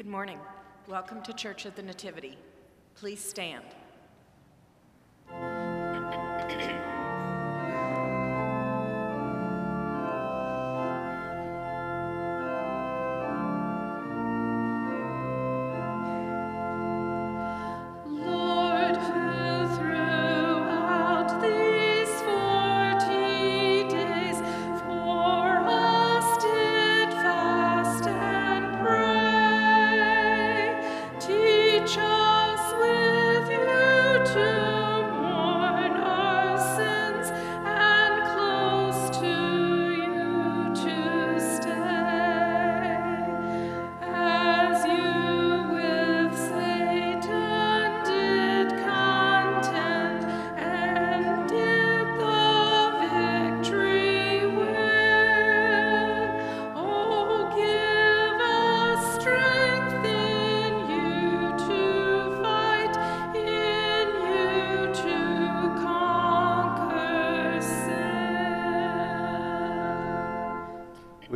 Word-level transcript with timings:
Good 0.00 0.06
morning. 0.06 0.38
Welcome 0.88 1.20
to 1.24 1.34
Church 1.34 1.66
of 1.66 1.74
the 1.74 1.82
Nativity. 1.82 2.38
Please 2.94 3.22
stand. 3.22 3.66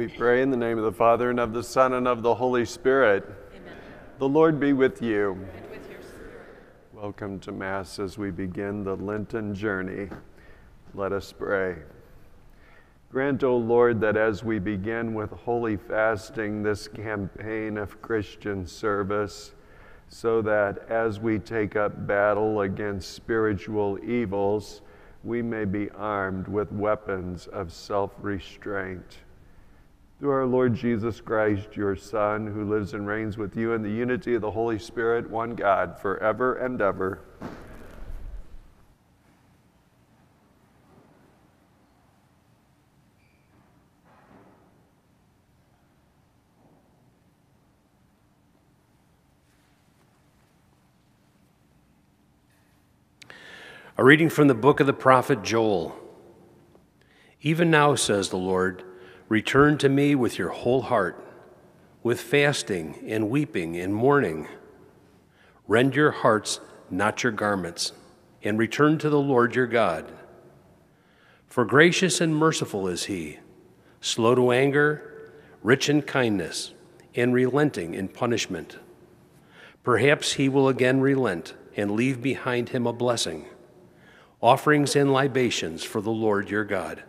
We 0.04 0.10
pray 0.10 0.42
in 0.42 0.50
the 0.50 0.56
name 0.58 0.76
of 0.76 0.84
the 0.84 0.92
Father, 0.92 1.30
and 1.30 1.40
of 1.40 1.54
the 1.54 1.62
Son, 1.62 1.94
and 1.94 2.06
of 2.06 2.20
the 2.20 2.34
Holy 2.34 2.66
Spirit. 2.66 3.24
Amen. 3.56 3.74
The 4.18 4.28
Lord 4.28 4.60
be 4.60 4.74
with 4.74 5.00
you. 5.00 5.32
And 5.32 5.70
with 5.70 5.90
your 5.90 6.02
spirit. 6.02 6.60
Welcome 6.92 7.40
to 7.40 7.52
Mass 7.52 7.98
as 7.98 8.18
we 8.18 8.30
begin 8.30 8.84
the 8.84 8.96
Lenten 8.96 9.54
journey. 9.54 10.10
Let 10.92 11.14
us 11.14 11.32
pray. 11.32 11.76
Grant, 13.10 13.44
O 13.44 13.56
Lord, 13.56 13.98
that 14.02 14.18
as 14.18 14.44
we 14.44 14.58
begin 14.58 15.14
with 15.14 15.30
holy 15.30 15.78
fasting 15.78 16.62
this 16.62 16.86
campaign 16.86 17.78
of 17.78 18.02
Christian 18.02 18.66
service, 18.66 19.54
so 20.08 20.42
that 20.42 20.86
as 20.90 21.18
we 21.18 21.38
take 21.38 21.76
up 21.76 22.06
battle 22.06 22.60
against 22.60 23.14
spiritual 23.14 23.98
evils, 24.04 24.82
we 25.22 25.40
may 25.40 25.64
be 25.64 25.88
armed 25.92 26.46
with 26.46 26.70
weapons 26.72 27.46
of 27.46 27.72
self 27.72 28.12
restraint. 28.20 29.23
Through 30.20 30.30
our 30.30 30.46
Lord 30.46 30.74
Jesus 30.74 31.20
Christ, 31.20 31.76
your 31.76 31.96
Son, 31.96 32.46
who 32.46 32.64
lives 32.64 32.94
and 32.94 33.06
reigns 33.06 33.36
with 33.36 33.56
you 33.56 33.72
in 33.72 33.82
the 33.82 33.90
unity 33.90 34.34
of 34.34 34.42
the 34.42 34.50
Holy 34.52 34.78
Spirit, 34.78 35.28
one 35.28 35.56
God, 35.56 35.98
forever 35.98 36.54
and 36.54 36.80
ever. 36.80 37.20
A 53.98 54.04
reading 54.04 54.28
from 54.28 54.46
the 54.46 54.54
book 54.54 54.78
of 54.78 54.86
the 54.86 54.92
prophet 54.92 55.42
Joel. 55.42 55.96
Even 57.42 57.70
now, 57.70 57.96
says 57.96 58.28
the 58.28 58.36
Lord, 58.36 58.84
return 59.28 59.78
to 59.78 59.88
me 59.88 60.14
with 60.14 60.38
your 60.38 60.50
whole 60.50 60.82
heart, 60.82 61.22
with 62.02 62.20
fasting 62.20 63.02
and 63.06 63.30
weeping 63.30 63.76
and 63.76 63.94
mourning. 63.94 64.46
Rend 65.66 65.94
your 65.94 66.10
hearts, 66.10 66.60
not 66.90 67.22
your 67.22 67.32
garments, 67.32 67.92
and 68.42 68.58
return 68.58 68.98
to 68.98 69.08
the 69.08 69.20
Lord 69.20 69.54
your 69.54 69.66
God. 69.66 70.12
For 71.46 71.64
gracious 71.64 72.20
and 72.20 72.34
merciful 72.34 72.88
is 72.88 73.04
he, 73.04 73.38
slow 74.00 74.34
to 74.34 74.50
anger, 74.50 75.32
rich 75.62 75.88
in 75.88 76.02
kindness, 76.02 76.72
and 77.14 77.32
relenting 77.32 77.94
in 77.94 78.08
punishment. 78.08 78.78
Perhaps 79.82 80.34
he 80.34 80.48
will 80.48 80.68
again 80.68 81.00
relent 81.00 81.54
and 81.76 81.92
leave 81.92 82.22
behind 82.22 82.70
him 82.70 82.86
a 82.86 82.92
blessing 82.92 83.46
offerings 84.44 84.94
and 84.94 85.10
libations 85.10 85.82
for 85.82 86.02
the 86.02 86.10
Lord 86.10 86.50
your 86.50 86.64
God. 86.64 87.02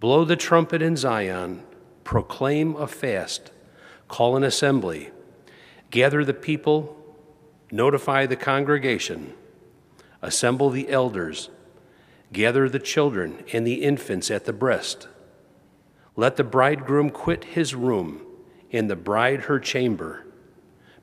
Blow 0.00 0.24
the 0.24 0.34
trumpet 0.34 0.80
in 0.80 0.96
Zion, 0.96 1.62
proclaim 2.04 2.74
a 2.76 2.86
fast, 2.86 3.50
call 4.08 4.34
an 4.34 4.42
assembly, 4.42 5.10
gather 5.90 6.24
the 6.24 6.32
people, 6.32 6.96
notify 7.70 8.24
the 8.24 8.34
congregation, 8.34 9.34
assemble 10.22 10.70
the 10.70 10.88
elders, 10.88 11.50
gather 12.32 12.66
the 12.66 12.78
children 12.78 13.44
and 13.52 13.66
the 13.66 13.82
infants 13.82 14.30
at 14.30 14.46
the 14.46 14.54
breast. 14.54 15.06
Let 16.16 16.36
the 16.36 16.44
bridegroom 16.44 17.10
quit 17.10 17.44
his 17.44 17.74
room, 17.74 18.22
and 18.72 18.88
the 18.88 18.96
bride 18.96 19.42
her 19.42 19.60
chamber. 19.60 20.26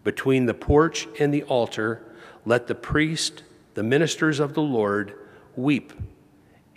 Between 0.04 0.48
the 0.48 0.56
porch 0.56 1.08
and 1.20 1.32
the 1.32 1.44
altar, 1.44 2.02
let 2.46 2.66
the 2.66 2.76
priest 2.76 3.44
the 3.76 3.84
ministers 3.84 4.40
of 4.40 4.56
the 4.56 4.62
Lord 4.62 5.14
weep 5.56 5.94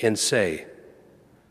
and 0.01 0.19
say, 0.19 0.67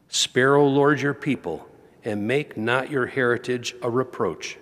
Spare, 0.09 0.55
O 0.55 0.67
Lord, 0.67 0.99
your 0.99 1.13
people, 1.13 1.67
and 2.03 2.27
make 2.27 2.57
not 2.57 2.89
your 2.89 3.05
heritage 3.05 3.75
a 3.81 3.89
reproach 3.89 4.57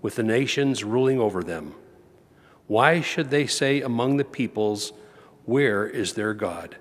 with 0.00 0.14
the 0.14 0.22
nations 0.22 0.84
ruling 0.84 1.18
over 1.18 1.42
them. 1.42 1.74
Why 2.68 3.00
should 3.00 3.30
they 3.30 3.46
say 3.46 3.80
among 3.82 4.16
the 4.16 4.24
peoples, 4.24 4.92
Where 5.44 5.86
is 5.86 6.14
their 6.14 6.34
God? 6.34 6.76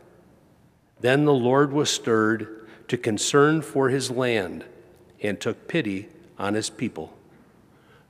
Then 1.00 1.26
the 1.26 1.34
Lord 1.34 1.74
was 1.74 1.90
stirred 1.90 2.68
to 2.88 2.98
concern 2.98 3.62
for 3.62 3.90
his 3.90 4.12
land 4.12 4.66
and 5.22 5.40
took 5.40 5.68
pity 5.68 6.08
on 6.38 6.54
his 6.54 6.70
people. 6.70 7.18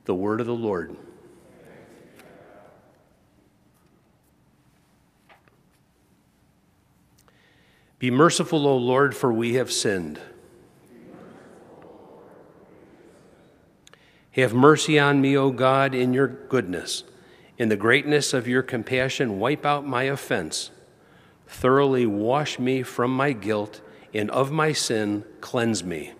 The 0.04 0.14
word 0.14 0.40
of 0.40 0.46
the 0.46 0.54
Lord. 0.54 0.96
Be 7.98 8.10
merciful, 8.10 8.66
O 8.66 8.76
Lord, 8.76 9.16
for 9.16 9.32
we 9.32 9.54
have 9.54 9.72
sinned. 9.72 10.20
Have 14.32 14.52
mercy 14.52 14.98
on 14.98 15.22
me, 15.22 15.34
O 15.34 15.50
God, 15.50 15.94
in 15.94 16.12
your 16.12 16.26
goodness. 16.26 17.04
In 17.56 17.70
the 17.70 17.76
greatness 17.76 18.34
of 18.34 18.46
your 18.46 18.62
compassion, 18.62 19.38
wipe 19.38 19.64
out 19.64 19.86
my 19.86 20.02
offense. 20.02 20.70
Thoroughly 21.46 22.04
wash 22.04 22.58
me 22.58 22.82
from 22.82 23.16
my 23.16 23.32
guilt, 23.32 23.80
and 24.12 24.30
of 24.30 24.52
my 24.52 24.72
sin, 24.72 25.24
cleanse 25.40 25.82
me. 25.82 26.12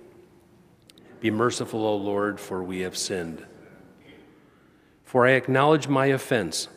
Be 1.21 1.31
merciful, 1.31 1.85
O 1.85 1.95
Lord, 1.95 2.41
for 2.41 2.63
we 2.63 2.81
have 2.81 2.97
sinned. 2.97 3.45
For 5.05 5.27
I 5.27 5.33
acknowledge 5.33 5.89
my 5.89 6.07
offense, 6.07 6.69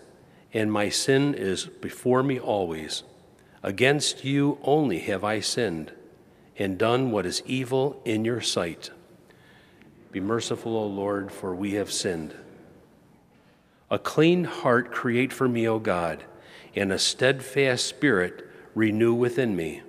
and 0.53 0.69
my 0.69 0.89
sin 0.89 1.33
is 1.33 1.67
before 1.67 2.21
me 2.21 2.37
always. 2.37 3.03
Against 3.61 4.23
you 4.23 4.57
only 4.63 4.99
have 4.99 5.23
I 5.23 5.41
sinned 5.41 5.91
and 6.57 6.77
done 6.77 7.11
what 7.11 7.25
is 7.25 7.43
evil 7.45 8.01
in 8.05 8.23
your 8.25 8.41
sight. 8.41 8.91
Be 10.11 10.19
merciful, 10.19 10.75
O 10.75 10.85
Lord, 10.85 11.31
for 11.31 11.53
we 11.53 11.73
have 11.73 11.91
sinned. 11.91 12.35
A 13.91 13.99
clean 13.99 14.43
heart 14.43 14.91
create 14.91 15.33
for 15.33 15.47
me, 15.47 15.67
O 15.67 15.79
God, 15.79 16.23
and 16.75 16.91
a 16.91 16.99
steadfast 16.99 17.85
spirit 17.85 18.47
renew 18.75 19.13
within 19.13 19.55
me. 19.55 19.81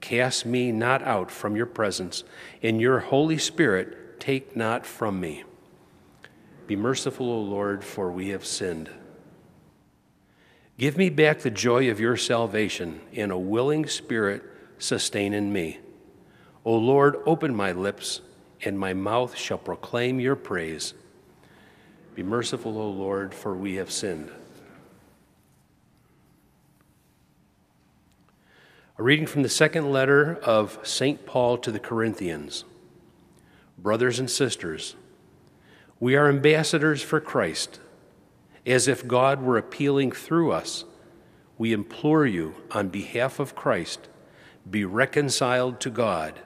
Cast 0.00 0.44
me 0.44 0.72
not 0.72 1.02
out 1.02 1.30
from 1.30 1.54
your 1.54 1.66
presence, 1.66 2.24
and 2.62 2.80
your 2.80 2.98
Holy 2.98 3.38
Spirit 3.38 4.18
take 4.18 4.56
not 4.56 4.84
from 4.84 5.20
me. 5.20 5.44
Be 6.66 6.74
merciful, 6.74 7.30
O 7.30 7.40
Lord, 7.40 7.84
for 7.84 8.10
we 8.10 8.30
have 8.30 8.44
sinned. 8.44 8.90
Give 10.78 10.96
me 10.96 11.10
back 11.10 11.40
the 11.40 11.50
joy 11.50 11.90
of 11.90 12.00
your 12.00 12.16
salvation, 12.16 13.00
in 13.12 13.30
a 13.30 13.38
willing 13.38 13.86
spirit 13.86 14.42
sustain 14.78 15.34
in 15.34 15.52
me. 15.52 15.78
O 16.64 16.74
Lord, 16.74 17.16
open 17.26 17.54
my 17.54 17.72
lips, 17.72 18.20
and 18.64 18.78
my 18.78 18.94
mouth 18.94 19.36
shall 19.36 19.58
proclaim 19.58 20.18
your 20.18 20.36
praise. 20.36 20.94
Be 22.14 22.22
merciful, 22.22 22.78
O 22.78 22.88
Lord, 22.88 23.34
for 23.34 23.54
we 23.54 23.74
have 23.76 23.90
sinned. 23.90 24.30
A 28.98 29.02
reading 29.02 29.26
from 29.26 29.42
the 29.42 29.48
second 29.48 29.90
letter 29.90 30.36
of 30.42 30.78
St. 30.82 31.26
Paul 31.26 31.58
to 31.58 31.72
the 31.72 31.80
Corinthians. 31.80 32.64
Brothers 33.78 34.18
and 34.18 34.30
sisters, 34.30 34.94
We 35.98 36.14
are 36.14 36.28
ambassadors 36.28 37.02
for 37.02 37.20
Christ. 37.20 37.80
As 38.66 38.88
if 38.88 39.06
God 39.06 39.42
were 39.42 39.58
appealing 39.58 40.12
through 40.12 40.52
us, 40.52 40.84
we 41.58 41.72
implore 41.72 42.26
you 42.26 42.54
on 42.70 42.88
behalf 42.88 43.38
of 43.38 43.54
Christ 43.54 44.08
be 44.70 44.84
reconciled 44.84 45.80
to 45.80 45.90
God. 45.90 46.40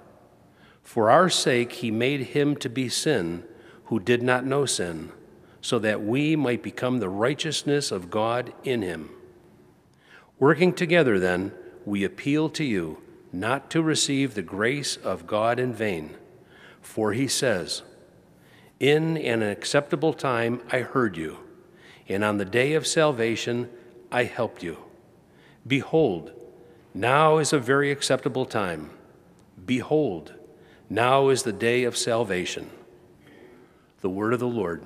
For 0.82 1.10
our 1.10 1.28
sake, 1.28 1.72
he 1.72 1.90
made 1.90 2.20
him 2.28 2.56
to 2.56 2.68
be 2.68 2.88
sin 2.88 3.44
who 3.86 4.00
did 4.00 4.22
not 4.22 4.46
know 4.46 4.66
sin, 4.66 5.12
so 5.60 5.78
that 5.78 6.02
we 6.02 6.36
might 6.36 6.62
become 6.62 6.98
the 6.98 7.08
righteousness 7.08 7.90
of 7.90 8.10
God 8.10 8.52
in 8.64 8.82
him. 8.82 9.10
Working 10.38 10.72
together, 10.72 11.18
then, 11.18 11.52
we 11.84 12.04
appeal 12.04 12.48
to 12.50 12.64
you 12.64 13.02
not 13.32 13.70
to 13.70 13.82
receive 13.82 14.34
the 14.34 14.42
grace 14.42 14.96
of 14.96 15.26
God 15.26 15.58
in 15.58 15.72
vain. 15.72 16.16
For 16.80 17.12
he 17.12 17.28
says, 17.28 17.82
In 18.80 19.16
an 19.16 19.42
acceptable 19.42 20.12
time 20.12 20.62
I 20.70 20.80
heard 20.80 21.16
you, 21.16 21.38
and 22.08 22.25
on 22.25 22.38
the 22.38 22.44
day 22.44 22.75
of 22.75 22.87
salvation 22.87 23.69
I 24.11 24.25
helped 24.25 24.62
you. 24.62 24.79
Behold, 25.67 26.32
now 26.94 27.38
is 27.38 27.53
a 27.53 27.58
very 27.58 27.91
acceptable 27.91 28.47
time. 28.47 28.91
Behold, 29.64 30.35
now 30.88 31.29
is 31.29 31.43
the 31.43 31.53
day 31.53 31.85
of 31.85 31.97
salvation. 31.97 32.70
The 34.00 34.11
word 34.11 34.32
of 34.32 34.41
the 34.41 34.47
Lord. 34.47 34.85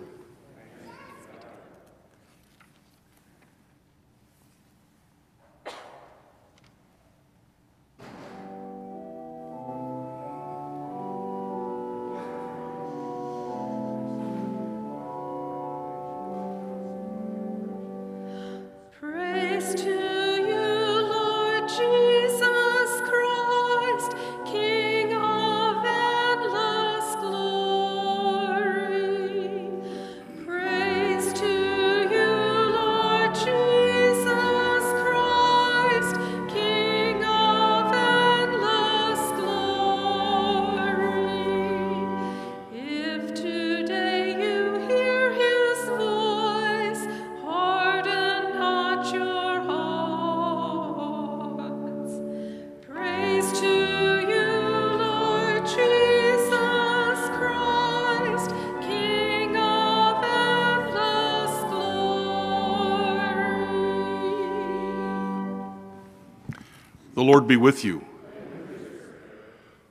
The 67.20 67.26
Lord 67.26 67.46
be 67.46 67.58
with 67.58 67.84
you. 67.84 68.02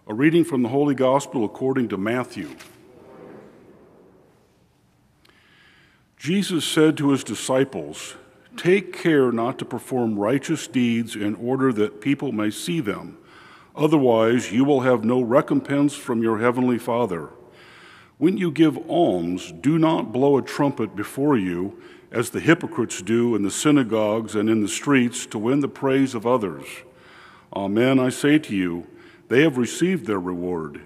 A 0.08 0.14
reading 0.16 0.44
from 0.44 0.64
the 0.64 0.70
Holy 0.70 0.96
Gospel 0.96 1.46
according 1.46 1.90
to 1.90 1.96
Matthew. 1.96 2.56
Jesus 6.18 6.66
said 6.66 6.98
to 6.98 7.12
his 7.12 7.24
disciples, 7.24 8.16
Take 8.58 8.94
care 8.94 9.31
not 9.31 9.60
to 9.60 9.66
perform 9.66 10.18
righteous 10.18 10.66
deeds 10.66 11.16
in 11.16 11.36
order 11.36 11.72
that 11.72 12.02
people 12.02 12.31
may 12.31 12.50
see 12.50 12.80
them. 12.80 13.20
Otherwise, 13.75 14.52
you 14.52 14.66
will 14.66 14.82
have 14.82 15.06
no 15.06 15.22
recompense 15.22 15.94
from 15.94 16.24
your 16.24 16.40
heavenly 16.40 16.80
Father. 16.80 17.30
When 18.18 18.38
you 18.38 18.50
give 18.50 18.75
alms, 18.90 19.52
do 19.52 19.78
not 19.78 20.12
blow 20.12 20.40
a 20.40 20.42
trumpet 20.42 20.96
before 20.96 21.38
you, 21.38 21.80
as 22.10 22.32
the 22.32 22.40
hypocrites 22.40 23.04
do 23.04 23.36
in 23.36 23.44
the 23.44 23.52
synagogues 23.52 24.34
and 24.34 24.50
in 24.50 24.62
the 24.62 24.68
streets, 24.68 25.28
to 25.28 25.38
win 25.38 25.60
the 25.60 25.68
praise 25.68 26.16
of 26.16 26.25
others. 26.25 26.66
Amen, 27.54 28.00
I 28.00 28.10
say 28.10 28.38
to 28.40 28.56
you, 28.56 28.88
they 29.28 29.42
have 29.42 29.57
received 29.57 30.06
their 30.06 30.19
reward. 30.19 30.81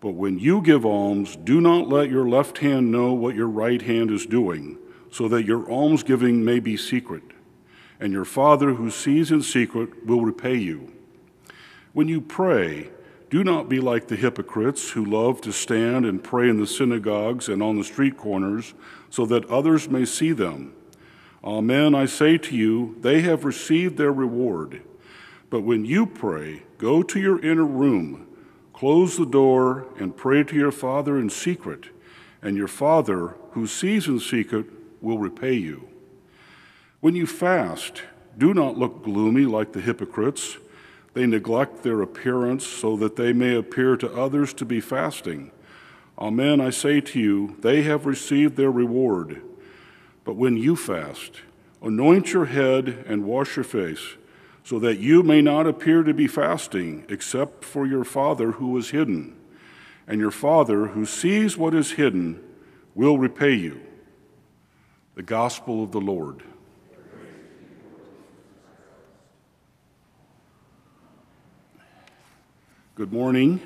But 0.00 0.12
when 0.12 0.38
you 0.38 0.62
give 0.62 0.86
alms, 0.86 1.36
do 1.36 1.60
not 1.60 1.88
let 1.88 2.10
your 2.10 2.28
left 2.28 2.58
hand 2.58 2.90
know 2.90 3.12
what 3.12 3.34
your 3.34 3.48
right 3.48 3.82
hand 3.82 4.10
is 4.10 4.24
doing, 4.24 4.78
so 5.10 5.28
that 5.28 5.44
your 5.44 5.70
almsgiving 5.70 6.44
may 6.44 6.60
be 6.60 6.76
secret. 6.76 7.22
And 7.98 8.12
your 8.12 8.24
Father 8.24 8.74
who 8.74 8.90
sees 8.90 9.30
in 9.30 9.42
secret 9.42 10.06
will 10.06 10.22
repay 10.22 10.56
you. 10.56 10.92
When 11.92 12.08
you 12.08 12.20
pray, 12.20 12.90
do 13.28 13.44
not 13.44 13.68
be 13.68 13.78
like 13.78 14.08
the 14.08 14.16
hypocrites 14.16 14.90
who 14.90 15.04
love 15.04 15.40
to 15.42 15.52
stand 15.52 16.06
and 16.06 16.24
pray 16.24 16.48
in 16.48 16.58
the 16.58 16.66
synagogues 16.66 17.48
and 17.48 17.62
on 17.62 17.76
the 17.76 17.84
street 17.84 18.16
corners, 18.16 18.74
so 19.10 19.26
that 19.26 19.48
others 19.50 19.88
may 19.88 20.04
see 20.04 20.32
them. 20.32 20.72
Amen, 21.44 21.94
I 21.94 22.06
say 22.06 22.38
to 22.38 22.56
you, 22.56 22.96
they 23.00 23.20
have 23.20 23.44
received 23.44 23.96
their 23.96 24.12
reward. 24.12 24.82
But 25.50 25.62
when 25.62 25.84
you 25.84 26.06
pray, 26.06 26.62
go 26.78 27.02
to 27.02 27.18
your 27.18 27.44
inner 27.44 27.66
room, 27.66 28.28
close 28.72 29.16
the 29.16 29.26
door, 29.26 29.86
and 29.98 30.16
pray 30.16 30.44
to 30.44 30.54
your 30.54 30.70
Father 30.70 31.18
in 31.18 31.28
secret, 31.28 31.86
and 32.40 32.56
your 32.56 32.68
Father, 32.68 33.34
who 33.50 33.66
sees 33.66 34.06
in 34.06 34.20
secret, 34.20 34.66
will 35.02 35.18
repay 35.18 35.54
you. 35.54 35.88
When 37.00 37.16
you 37.16 37.26
fast, 37.26 38.02
do 38.38 38.54
not 38.54 38.78
look 38.78 39.02
gloomy 39.02 39.44
like 39.44 39.72
the 39.72 39.80
hypocrites. 39.80 40.56
They 41.14 41.26
neglect 41.26 41.82
their 41.82 42.00
appearance 42.00 42.64
so 42.64 42.96
that 42.98 43.16
they 43.16 43.32
may 43.32 43.56
appear 43.56 43.96
to 43.96 44.14
others 44.14 44.54
to 44.54 44.64
be 44.64 44.80
fasting. 44.80 45.50
Amen, 46.16 46.60
I 46.60 46.70
say 46.70 47.00
to 47.00 47.18
you, 47.18 47.56
they 47.60 47.82
have 47.82 48.06
received 48.06 48.56
their 48.56 48.70
reward. 48.70 49.42
But 50.24 50.36
when 50.36 50.56
you 50.56 50.76
fast, 50.76 51.40
anoint 51.82 52.32
your 52.32 52.44
head 52.44 53.04
and 53.08 53.24
wash 53.24 53.56
your 53.56 53.64
face 53.64 54.16
so 54.70 54.78
that 54.78 55.00
you 55.00 55.24
may 55.24 55.42
not 55.42 55.66
appear 55.66 56.04
to 56.04 56.14
be 56.14 56.28
fasting, 56.28 57.04
except 57.08 57.64
for 57.64 57.88
your 57.88 58.04
Father 58.04 58.52
who 58.52 58.78
is 58.78 58.90
hidden. 58.90 59.36
And 60.06 60.20
your 60.20 60.30
Father 60.30 60.86
who 60.86 61.04
sees 61.04 61.56
what 61.56 61.74
is 61.74 61.90
hidden 61.90 62.40
will 62.94 63.18
repay 63.18 63.52
you. 63.52 63.80
The 65.16 65.24
Gospel 65.24 65.82
of 65.82 65.90
the 65.90 66.00
Lord. 66.00 66.44
Good 72.94 73.12
morning. 73.12 73.60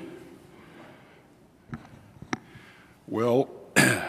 Well, 3.05 3.51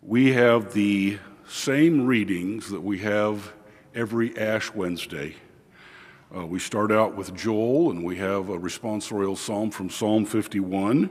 we 0.00 0.32
have 0.32 0.72
the 0.72 1.18
same 1.46 2.06
readings 2.06 2.70
that 2.70 2.80
we 2.80 3.00
have 3.00 3.52
every 3.94 4.34
Ash 4.38 4.72
Wednesday. 4.72 5.36
Uh, 6.36 6.44
we 6.44 6.58
start 6.58 6.92
out 6.92 7.16
with 7.16 7.34
Joel, 7.34 7.90
and 7.90 8.04
we 8.04 8.16
have 8.16 8.50
a 8.50 8.58
responsorial 8.58 9.38
psalm 9.38 9.70
from 9.70 9.88
Psalm 9.88 10.26
51. 10.26 11.08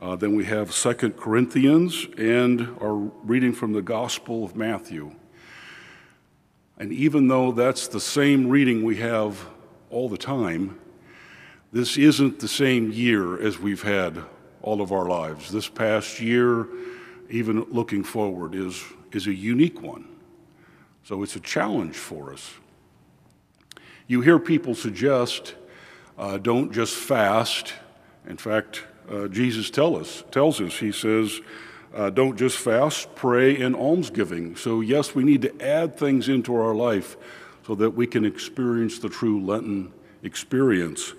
Uh, 0.00 0.16
then 0.16 0.34
we 0.34 0.46
have 0.46 0.72
Second 0.72 1.16
Corinthians 1.16 2.08
and 2.16 2.62
our 2.80 2.94
reading 2.94 3.52
from 3.52 3.72
the 3.72 3.82
Gospel 3.82 4.44
of 4.44 4.56
Matthew. 4.56 5.14
And 6.76 6.92
even 6.92 7.28
though 7.28 7.52
that's 7.52 7.86
the 7.86 8.00
same 8.00 8.48
reading 8.48 8.82
we 8.82 8.96
have 8.96 9.46
all 9.90 10.08
the 10.08 10.18
time, 10.18 10.80
this 11.70 11.96
isn't 11.96 12.40
the 12.40 12.48
same 12.48 12.90
year 12.90 13.40
as 13.40 13.60
we've 13.60 13.82
had 13.82 14.24
all 14.62 14.80
of 14.80 14.90
our 14.90 15.08
lives. 15.08 15.52
This 15.52 15.68
past 15.68 16.20
year, 16.20 16.66
even 17.30 17.64
looking 17.70 18.02
forward, 18.02 18.56
is, 18.56 18.82
is 19.12 19.28
a 19.28 19.34
unique 19.34 19.80
one. 19.82 20.08
So 21.04 21.22
it's 21.22 21.36
a 21.36 21.40
challenge 21.40 21.94
for 21.94 22.32
us. 22.32 22.54
You 24.08 24.22
hear 24.22 24.38
people 24.38 24.74
suggest 24.74 25.54
uh, 26.16 26.38
don't 26.38 26.72
just 26.72 26.94
fast. 26.94 27.74
In 28.26 28.38
fact, 28.38 28.82
uh, 29.10 29.28
Jesus 29.28 29.70
tell 29.70 29.96
us, 29.96 30.24
tells 30.30 30.62
us, 30.62 30.78
he 30.78 30.92
says, 30.92 31.40
uh, 31.94 32.08
don't 32.08 32.36
just 32.36 32.56
fast, 32.56 33.14
pray 33.14 33.60
and 33.60 33.76
almsgiving. 33.76 34.56
So, 34.56 34.80
yes, 34.80 35.14
we 35.14 35.24
need 35.24 35.42
to 35.42 35.62
add 35.62 35.98
things 35.98 36.30
into 36.30 36.56
our 36.56 36.74
life 36.74 37.18
so 37.66 37.74
that 37.74 37.90
we 37.90 38.06
can 38.06 38.24
experience 38.24 38.98
the 38.98 39.10
true 39.10 39.44
Lenten 39.44 39.92
experience. 40.22 41.12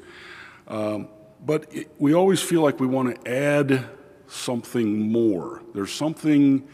Um, 0.67 1.09
but 1.45 1.71
it, 1.71 1.91
we 1.99 2.13
always 2.13 2.41
feel 2.41 2.61
like 2.61 2.79
we 2.79 2.87
want 2.87 3.23
to 3.23 3.31
add 3.31 3.85
something 4.27 5.11
more. 5.11 5.61
There's 5.75 5.93
something, 5.93 6.67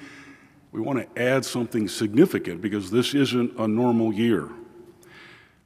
we 0.71 0.79
want 0.79 0.99
to 0.99 1.21
add 1.21 1.43
something 1.43 1.89
significant 1.89 2.61
because 2.61 2.89
this 2.89 3.13
isn't 3.13 3.59
a 3.59 3.67
normal 3.67 4.13
year. 4.13 4.49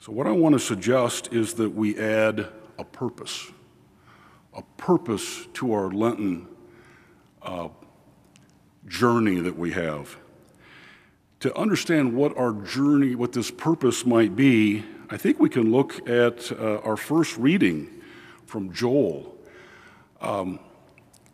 So, 0.01 0.13
what 0.13 0.27
I 0.27 0.31
want 0.31 0.53
to 0.53 0.59
suggest 0.59 1.33
is 1.33 1.55
that 1.55 1.71
we 1.71 1.99
add 1.99 2.47
a 2.77 2.85
purpose, 2.85 3.51
a 4.53 4.61
purpose 4.77 5.45
to 5.55 5.73
our 5.73 5.91
Lenten 5.91 6.47
uh, 7.41 7.67
journey 8.87 9.41
that 9.41 9.57
we 9.57 9.71
have. 9.71 10.15
To 11.41 11.53
understand 11.53 12.13
what 12.13 12.37
our 12.37 12.53
journey, 12.53 13.15
what 13.15 13.33
this 13.33 13.51
purpose 13.51 14.05
might 14.05 14.37
be, 14.37 14.85
I 15.09 15.17
think 15.17 15.37
we 15.37 15.49
can 15.49 15.69
look 15.69 16.07
at 16.07 16.49
uh, 16.53 16.77
our 16.77 16.95
first 16.95 17.37
reading 17.37 18.01
from 18.45 18.71
Joel. 18.71 19.35
Um, 20.21 20.59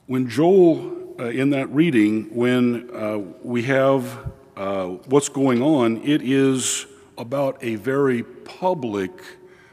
when 0.07 0.27
Joel, 0.27 1.13
uh, 1.19 1.25
in 1.25 1.51
that 1.51 1.71
reading, 1.71 2.35
when 2.35 2.89
uh, 2.95 3.19
we 3.43 3.61
have 3.63 4.31
uh, 4.57 4.87
what's 5.05 5.29
going 5.29 5.61
on, 5.61 5.97
it 5.97 6.23
is 6.23 6.87
about 7.17 7.57
a 7.63 7.75
very 7.75 8.23
public 8.23 9.11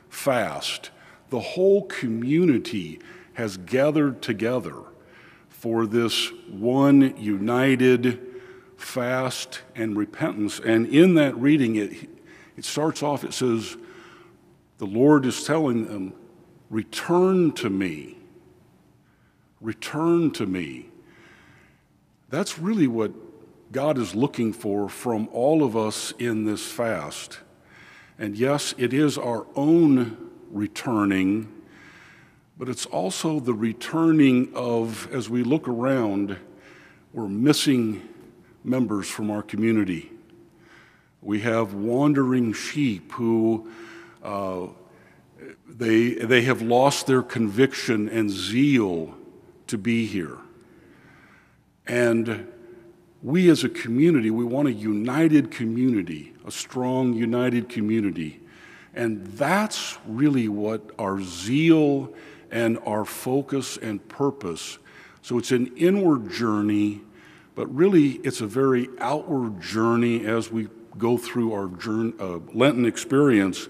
fast. 0.08 0.90
The 1.30 1.40
whole 1.40 1.82
community 1.84 3.00
has 3.34 3.56
gathered 3.56 4.22
together 4.22 4.76
for 5.48 5.86
this 5.86 6.30
one 6.48 7.16
united 7.16 8.20
fast 8.76 9.60
and 9.74 9.96
repentance. 9.96 10.60
And 10.60 10.86
in 10.86 11.14
that 11.14 11.36
reading, 11.36 11.76
it, 11.76 12.10
it 12.56 12.64
starts 12.64 13.02
off, 13.02 13.24
it 13.24 13.32
says, 13.32 13.76
The 14.78 14.86
Lord 14.86 15.24
is 15.24 15.44
telling 15.44 15.86
them, 15.86 16.12
Return 16.68 17.52
to 17.52 17.70
me. 17.70 18.18
Return 19.60 20.30
to 20.32 20.46
me. 20.46 20.88
That's 22.28 22.58
really 22.58 22.88
what 22.88 23.12
God 23.72 23.96
is 23.96 24.14
looking 24.14 24.52
for 24.52 24.86
from 24.90 25.28
all 25.32 25.64
of 25.64 25.76
us 25.76 26.12
in 26.18 26.44
this 26.44 26.64
fast. 26.64 27.38
And 28.18 28.36
yes, 28.36 28.74
it 28.76 28.92
is 28.92 29.16
our 29.16 29.46
own 29.56 30.30
returning, 30.50 31.50
but 32.58 32.68
it's 32.68 32.84
also 32.84 33.40
the 33.40 33.54
returning 33.54 34.52
of, 34.54 35.10
as 35.10 35.30
we 35.30 35.42
look 35.42 35.66
around, 35.68 36.36
we're 37.14 37.28
missing 37.28 38.06
members 38.62 39.08
from 39.08 39.30
our 39.30 39.42
community. 39.42 40.12
We 41.22 41.40
have 41.40 41.72
wandering 41.72 42.52
sheep 42.52 43.12
who 43.12 43.70
uh, 44.22 44.66
they, 45.66 46.10
they 46.10 46.42
have 46.42 46.60
lost 46.60 47.06
their 47.06 47.22
conviction 47.22 48.10
and 48.10 48.30
zeal 48.30 49.14
to 49.68 49.78
be 49.78 50.04
here. 50.04 50.36
And 51.86 52.51
we 53.22 53.48
as 53.48 53.62
a 53.62 53.68
community, 53.68 54.30
we 54.30 54.44
want 54.44 54.68
a 54.68 54.72
united 54.72 55.50
community, 55.50 56.32
a 56.44 56.50
strong, 56.50 57.12
united 57.14 57.68
community. 57.68 58.40
And 58.94 59.26
that's 59.26 59.98
really 60.06 60.48
what 60.48 60.90
our 60.98 61.20
zeal 61.22 62.12
and 62.50 62.78
our 62.84 63.04
focus 63.04 63.76
and 63.78 64.06
purpose. 64.08 64.78
So 65.22 65.38
it's 65.38 65.52
an 65.52 65.72
inward 65.76 66.30
journey, 66.30 67.00
but 67.54 67.72
really 67.74 68.12
it's 68.24 68.40
a 68.40 68.46
very 68.46 68.88
outward 68.98 69.60
journey 69.60 70.26
as 70.26 70.50
we 70.50 70.68
go 70.98 71.16
through 71.16 71.52
our 71.54 71.68
journey, 71.68 72.12
uh, 72.18 72.40
Lenten 72.52 72.84
experience 72.84 73.68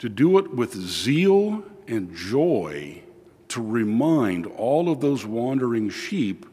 to 0.00 0.08
do 0.08 0.38
it 0.38 0.52
with 0.54 0.74
zeal 0.74 1.64
and 1.86 2.14
joy 2.14 3.02
to 3.48 3.62
remind 3.62 4.46
all 4.46 4.90
of 4.90 5.00
those 5.00 5.24
wandering 5.24 5.88
sheep 5.88 6.44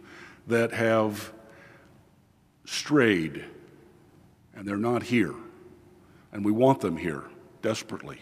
that 0.48 0.72
have 0.72 1.34
strayed 2.66 3.46
and 4.56 4.68
they're 4.68 4.78
not 4.78 5.04
here. 5.04 5.34
And 6.32 6.44
we 6.44 6.52
want 6.52 6.82
them 6.82 6.98
here 6.98 7.24
desperately. 7.62 8.20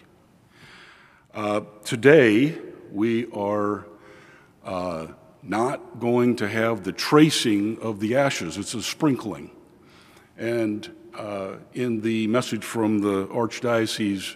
Uh, 1.34 1.62
today, 1.86 2.58
we 2.92 3.32
are 3.32 3.86
uh, 4.66 5.08
not 5.42 6.00
going 6.00 6.36
to 6.38 6.48
have 6.48 6.84
the 6.84 6.92
tracing 6.92 7.80
of 7.80 8.00
the 8.00 8.16
ashes, 8.16 8.58
it's 8.58 8.74
a 8.74 8.82
sprinkling. 8.82 9.52
And 10.38 10.90
uh, 11.18 11.56
in 11.74 12.02
the 12.02 12.28
message 12.28 12.64
from 12.64 13.00
the 13.00 13.28
Archdiocese 13.28 14.36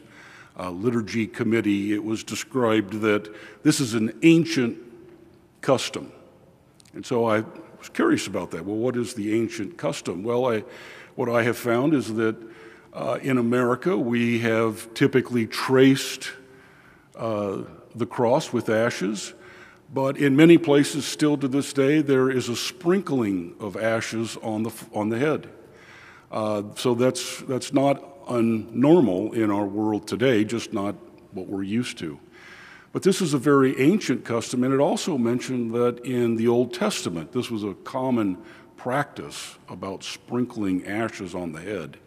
uh, 0.58 0.70
Liturgy 0.70 1.28
Committee, 1.28 1.94
it 1.94 2.04
was 2.04 2.24
described 2.24 3.02
that 3.02 3.34
this 3.64 3.80
is 3.80 3.94
an 3.94 4.18
ancient 4.24 4.78
custom. 5.62 6.12
And 6.94 7.06
so 7.06 7.30
I 7.30 7.44
was 7.86 7.90
curious 7.90 8.26
about 8.26 8.50
that. 8.52 8.66
Well, 8.66 8.78
what 8.78 8.98
is 8.98 9.14
the 9.14 9.40
ancient 9.40 9.78
custom? 9.78 10.24
Well, 10.24 10.52
I, 10.52 10.64
what 11.14 11.30
I 11.30 11.44
have 11.44 11.56
found 11.56 11.94
is 11.94 12.16
that 12.16 12.36
uh, 12.94 13.20
in 13.22 13.38
America, 13.38 13.96
we 13.96 14.40
have 14.40 14.92
typically 14.96 15.46
traced 15.46 16.32
uh, 17.16 17.62
the 17.94 18.08
cross 18.08 18.52
with 18.52 18.70
ashes, 18.70 19.36
but 19.94 20.18
in 20.18 20.36
many 20.36 20.58
places, 20.58 21.06
still 21.06 21.38
to 21.38 21.48
this 21.48 21.74
day, 21.74 22.02
there 22.02 22.32
is 22.32 22.50
a 22.50 22.56
sprinkling 22.56 23.54
of 23.60 23.78
ashes 23.78 24.36
on 24.42 24.64
the, 24.64 24.74
on 24.92 25.10
the 25.10 25.20
head. 25.20 25.48
Uh, 26.32 26.64
so 26.76 26.96
that's, 26.96 27.42
that's 27.42 27.72
not 27.72 28.26
unnormal 28.26 29.36
in 29.36 29.52
our 29.52 29.66
world 29.66 30.08
today, 30.08 30.44
just 30.44 30.74
not 30.74 30.96
what 31.34 31.46
we're 31.46 31.62
used 31.62 32.00
to. 32.00 32.20
But 32.96 33.04
this 33.04 33.20
is 33.20 33.34
a 33.34 33.38
very 33.38 33.78
ancient 33.78 34.24
custom, 34.24 34.64
and 34.64 34.74
it 34.74 34.80
also 34.80 35.18
mentioned 35.18 35.74
that 35.74 36.00
in 36.06 36.38
the 36.38 36.48
Old 36.48 36.74
Testament, 36.74 37.34
this 37.34 37.52
was 37.52 37.62
a 37.62 37.74
common 37.74 38.38
practice 38.78 39.58
about 39.68 40.02
sprinkling 40.02 40.88
ashes 40.88 41.36
on 41.36 41.52
the 41.52 41.60
head. 41.60 41.98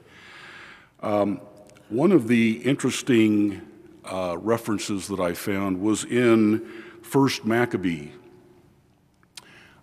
Um, 1.03 1.43
one 1.91 2.11
of 2.11 2.27
the 2.27 2.53
interesting 2.63 3.61
uh, 4.07 4.39
references 4.41 5.09
that 5.09 5.21
I 5.21 5.35
found 5.35 5.79
was 5.83 6.05
in 6.05 6.67
First 7.03 7.45
Maccabee. 7.45 8.09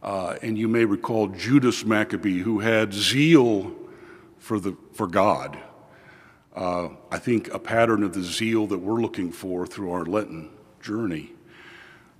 Uh, 0.01 0.37
and 0.41 0.57
you 0.57 0.67
may 0.67 0.85
recall 0.85 1.27
Judas 1.27 1.85
Maccabee, 1.85 2.39
who 2.39 2.61
had 2.61 2.91
zeal 2.91 3.75
for, 4.39 4.59
the, 4.59 4.75
for 4.93 5.05
God. 5.05 5.55
Uh, 6.55 6.89
I 7.11 7.19
think 7.19 7.53
a 7.53 7.59
pattern 7.59 8.01
of 8.01 8.15
the 8.15 8.23
zeal 8.23 8.65
that 8.65 8.79
we're 8.79 9.01
looking 9.01 9.31
for 9.31 9.67
through 9.67 9.91
our 9.91 10.03
Lenten 10.03 10.49
journey. 10.85 11.31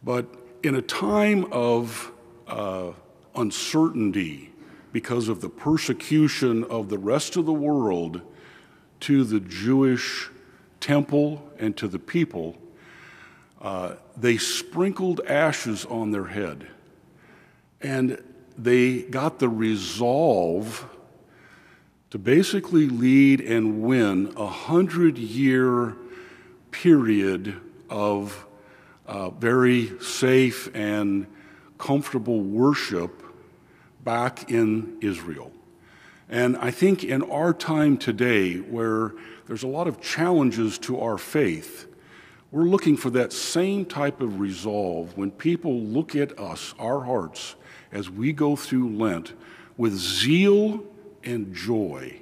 But 0.04 0.26
in 0.64 0.74
a 0.74 0.82
time 0.82 1.46
of 1.52 2.12
uh, 2.48 2.94
uncertainty 3.36 4.52
because 4.92 5.30
of 5.30 5.42
the 5.42 5.50
persecution 5.50 6.64
of 6.64 6.90
the 6.90 6.98
rest 6.98 7.36
of 7.36 7.46
the 7.46 7.54
world 7.54 8.22
to 9.02 9.24
the 9.24 9.40
Jewish 9.40 10.30
temple 10.80 11.48
and 11.60 11.78
to 11.78 11.88
the 11.88 12.00
people, 12.00 12.56
uh, 13.62 13.96
they 14.18 14.38
sprinkled 14.38 15.22
ashes 15.28 15.86
on 15.86 16.10
their 16.10 16.26
head. 16.26 16.68
And 17.82 18.24
they 18.58 19.04
got 19.04 19.38
the 19.38 19.50
resolve 19.50 20.90
to 22.10 22.18
basically 22.18 22.88
lead 22.88 23.42
and 23.42 23.84
win 23.84 24.34
a 24.36 24.48
hundred 24.48 25.20
year 25.20 25.96
period 26.72 27.60
of 27.90 28.45
uh, 29.08 29.30
very 29.30 30.00
safe 30.02 30.74
and 30.76 31.28
comfortable 31.78 32.42
worship 32.42 33.24
back 34.04 34.50
in 34.52 34.98
Israel. 35.02 35.52
And 36.30 36.58
I 36.58 36.72
think 36.72 37.04
in 37.04 37.22
our 37.24 37.54
time 37.54 37.98
today, 37.98 38.56
where 38.56 39.14
there's 39.48 39.64
a 39.64 39.68
lot 39.68 39.88
of 39.88 40.02
challenges 40.02 40.78
to 40.80 41.00
our 41.00 41.18
faith, 41.18 41.88
we're 42.52 42.64
looking 42.64 42.98
for 42.98 43.10
that 43.12 43.34
same 43.34 43.86
type 43.86 44.22
of 44.22 44.40
resolve 44.40 45.18
when 45.18 45.30
people 45.30 45.80
look 45.82 46.16
at 46.16 46.40
us, 46.40 46.74
our 46.80 47.02
hearts, 47.02 47.56
as 47.92 48.10
we 48.10 48.32
go 48.32 48.56
through 48.56 48.96
Lent 48.96 49.34
with 49.78 49.94
zeal 49.94 50.84
and 51.24 51.54
joy. 51.54 52.22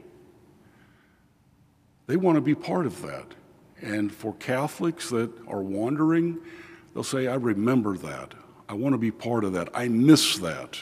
They 2.07 2.17
want 2.17 2.35
to 2.35 2.41
be 2.41 2.55
part 2.55 2.85
of 2.85 3.01
that. 3.03 3.27
And 3.81 4.11
for 4.11 4.33
Catholics 4.35 5.09
that 5.09 5.31
are 5.47 5.61
wandering, 5.61 6.39
They'll 6.93 7.03
say, 7.03 7.27
I 7.27 7.35
remember 7.35 7.97
that. 7.97 8.33
I 8.69 8.73
want 8.73 8.93
to 8.93 8.97
be 8.97 9.11
part 9.11 9.43
of 9.43 9.53
that. 9.53 9.69
I 9.73 9.87
miss 9.87 10.37
that. 10.37 10.79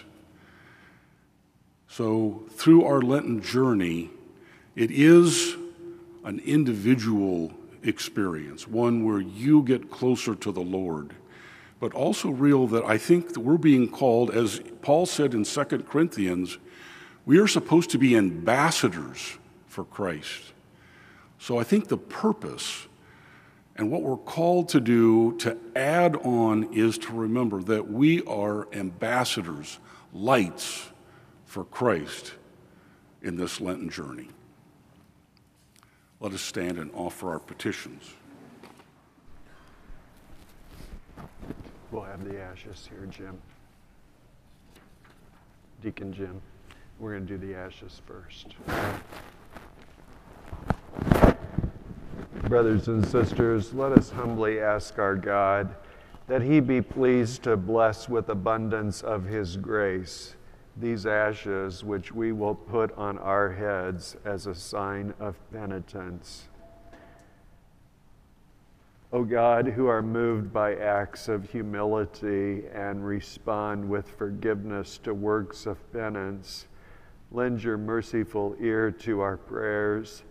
So, 1.88 2.44
through 2.52 2.86
our 2.86 3.02
Lenten 3.02 3.42
journey, 3.42 4.10
it 4.76 4.92
is 4.92 5.56
an 6.24 6.40
individual 6.40 7.52
experience, 7.84 8.68
one 8.68 9.04
where 9.04 9.20
you 9.20 9.64
get 9.64 9.92
closer 9.92 10.36
to 10.36 10.52
the 10.52 10.62
Lord, 10.62 11.14
but 11.80 11.94
also 11.94 12.30
real 12.30 12.68
that 12.68 12.86
I 12.86 12.98
think 12.98 13.34
that 13.34 13.40
we're 13.40 13.58
being 13.58 13.90
called, 13.90 14.30
as 14.32 14.62
Paul 14.82 15.06
said 15.06 15.34
in 15.34 15.44
2 15.44 15.64
Corinthians, 15.90 16.58
we 17.26 17.40
are 17.40 17.48
supposed 17.48 17.90
to 17.92 17.98
be 17.98 18.16
ambassadors 18.16 19.38
for 19.68 19.84
Christ. 19.84 20.54
So 21.40 21.58
I 21.58 21.64
think 21.64 21.88
the 21.88 21.98
purpose 21.98 22.88
and 23.82 23.90
what 23.90 24.04
we're 24.04 24.16
called 24.16 24.70
to 24.70 24.80
do 24.80 25.36
to 25.40 25.58
add 25.76 26.16
on 26.18 26.72
is 26.72 27.00
to 27.00 27.12
remember 27.12 27.64
that 27.64 27.90
we 27.90 28.22
are 28.26 28.72
ambassadors, 28.74 29.80
lights 30.14 30.92
for 31.48 31.66
Christ 31.66 32.34
in 33.24 33.38
this 33.38 33.60
Lenten 33.60 33.90
journey. 33.90 34.28
Let 36.20 36.32
us 36.32 36.44
stand 36.44 36.78
and 36.78 36.92
offer 36.94 37.32
our 37.32 37.40
petitions. 37.40 38.04
We'll 41.90 42.04
have 42.04 42.24
the 42.24 42.40
ashes 42.40 42.88
here, 42.88 43.08
Jim. 43.08 43.42
Deacon 45.82 46.14
Jim. 46.14 46.40
We're 47.00 47.14
going 47.14 47.26
to 47.26 47.36
do 47.36 47.48
the 47.48 47.56
ashes 47.56 48.00
first. 48.06 48.54
Brothers 52.52 52.90
and 52.90 53.08
sisters, 53.08 53.74
let 53.74 53.94
us 53.94 54.10
humbly 54.10 54.60
ask 54.60 55.00
our 55.00 55.16
God 55.16 55.74
that 56.28 56.42
He 56.42 56.60
be 56.60 56.82
pleased 56.82 57.44
to 57.44 57.56
bless 57.56 58.10
with 58.10 58.28
abundance 58.28 59.02
of 59.02 59.24
His 59.24 59.56
grace 59.56 60.36
these 60.76 61.06
ashes 61.06 61.86
which 61.86 62.12
we 62.12 62.34
will 62.34 62.56
put 62.56 62.92
on 62.98 63.18
our 63.20 63.54
heads 63.54 64.18
as 64.26 64.48
a 64.48 64.54
sign 64.54 65.14
of 65.18 65.38
penitence. 65.54 66.50
O 69.14 69.24
God, 69.24 69.70
who 69.70 69.88
are 69.88 70.02
moved 70.02 70.52
by 70.52 70.76
acts 70.76 71.30
of 71.30 71.50
humility 71.50 72.64
and 72.74 73.08
respond 73.08 73.90
with 73.90 74.10
forgiveness 74.18 74.98
to 75.06 75.14
works 75.14 75.66
of 75.66 75.78
penance, 75.94 76.68
lend 77.32 77.64
your 77.64 77.78
merciful 77.78 78.58
ear 78.60 78.92
to 78.92 79.22
our 79.22 79.38
prayers 79.38 80.24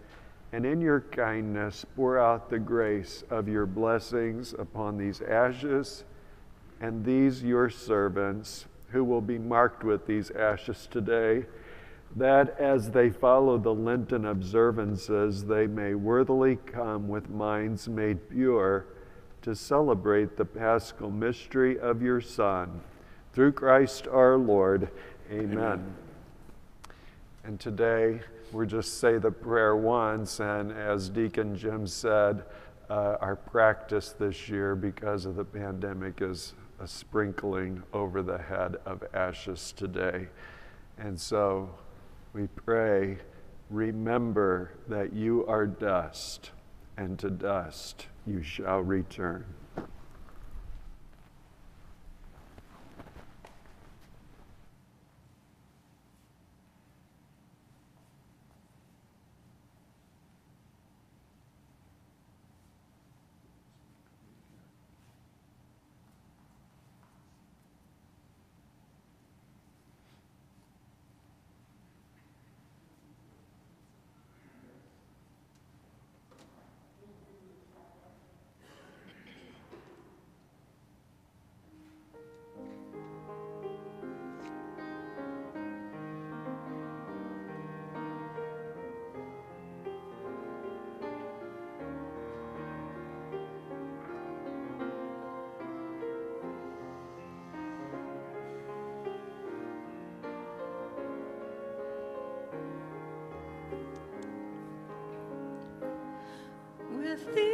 and 0.52 0.66
in 0.66 0.80
your 0.80 1.00
kindness 1.00 1.84
pour 1.94 2.18
out 2.18 2.50
the 2.50 2.58
grace 2.58 3.22
of 3.30 3.48
your 3.48 3.66
blessings 3.66 4.52
upon 4.58 4.98
these 4.98 5.22
ashes 5.22 6.04
and 6.80 7.04
these 7.04 7.42
your 7.42 7.70
servants 7.70 8.66
who 8.90 9.04
will 9.04 9.20
be 9.20 9.38
marked 9.38 9.84
with 9.84 10.06
these 10.06 10.30
ashes 10.32 10.88
today, 10.90 11.44
that 12.16 12.58
as 12.58 12.90
they 12.90 13.10
follow 13.10 13.56
the 13.56 13.72
Lenten 13.72 14.26
observances, 14.26 15.44
they 15.44 15.66
may 15.66 15.94
worthily 15.94 16.56
come 16.66 17.08
with 17.08 17.30
minds 17.30 17.88
made 17.88 18.28
pure 18.28 18.86
to 19.42 19.54
celebrate 19.54 20.36
the 20.36 20.44
paschal 20.44 21.10
mystery 21.10 21.78
of 21.78 22.02
your 22.02 22.20
Son. 22.20 22.80
Through 23.32 23.52
Christ 23.52 24.08
our 24.08 24.36
Lord. 24.36 24.88
Amen. 25.30 25.52
Amen. 25.52 25.94
And 27.44 27.60
today, 27.60 28.20
we 28.52 28.66
just 28.66 28.98
say 28.98 29.18
the 29.18 29.30
prayer 29.30 29.76
once, 29.76 30.40
and 30.40 30.72
as 30.72 31.08
Deacon 31.08 31.56
Jim 31.56 31.86
said, 31.86 32.44
uh, 32.88 33.16
our 33.20 33.36
practice 33.36 34.14
this 34.18 34.48
year 34.48 34.74
because 34.74 35.24
of 35.24 35.36
the 35.36 35.44
pandemic 35.44 36.20
is 36.20 36.54
a 36.80 36.88
sprinkling 36.88 37.82
over 37.92 38.22
the 38.22 38.38
head 38.38 38.76
of 38.86 39.04
ashes 39.14 39.72
today. 39.76 40.26
And 40.98 41.18
so 41.18 41.70
we 42.32 42.48
pray, 42.48 43.18
remember 43.68 44.72
that 44.88 45.12
you 45.12 45.46
are 45.46 45.66
dust, 45.66 46.50
and 46.96 47.18
to 47.20 47.30
dust 47.30 48.06
you 48.26 48.42
shall 48.42 48.80
return. 48.80 49.44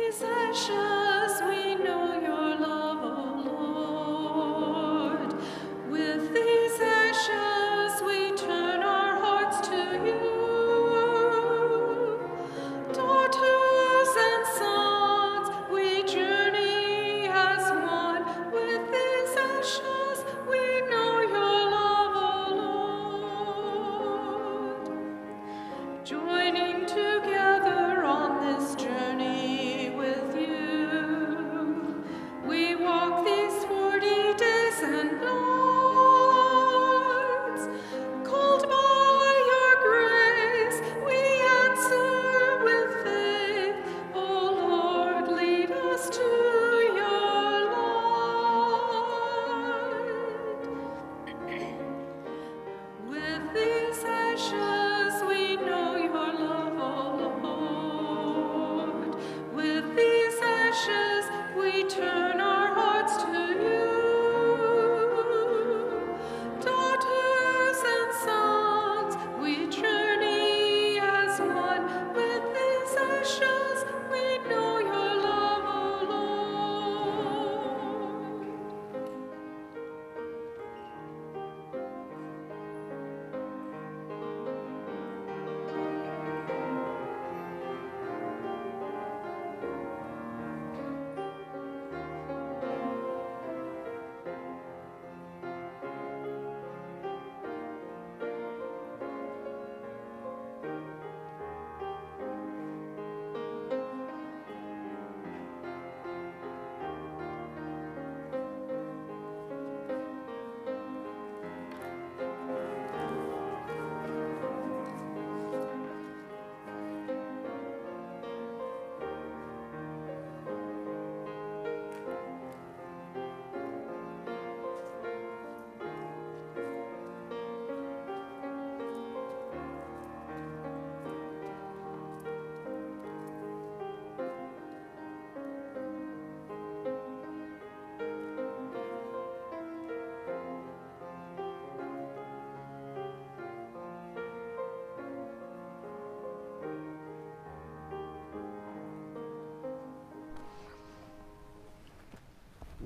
Ashes 0.09 0.96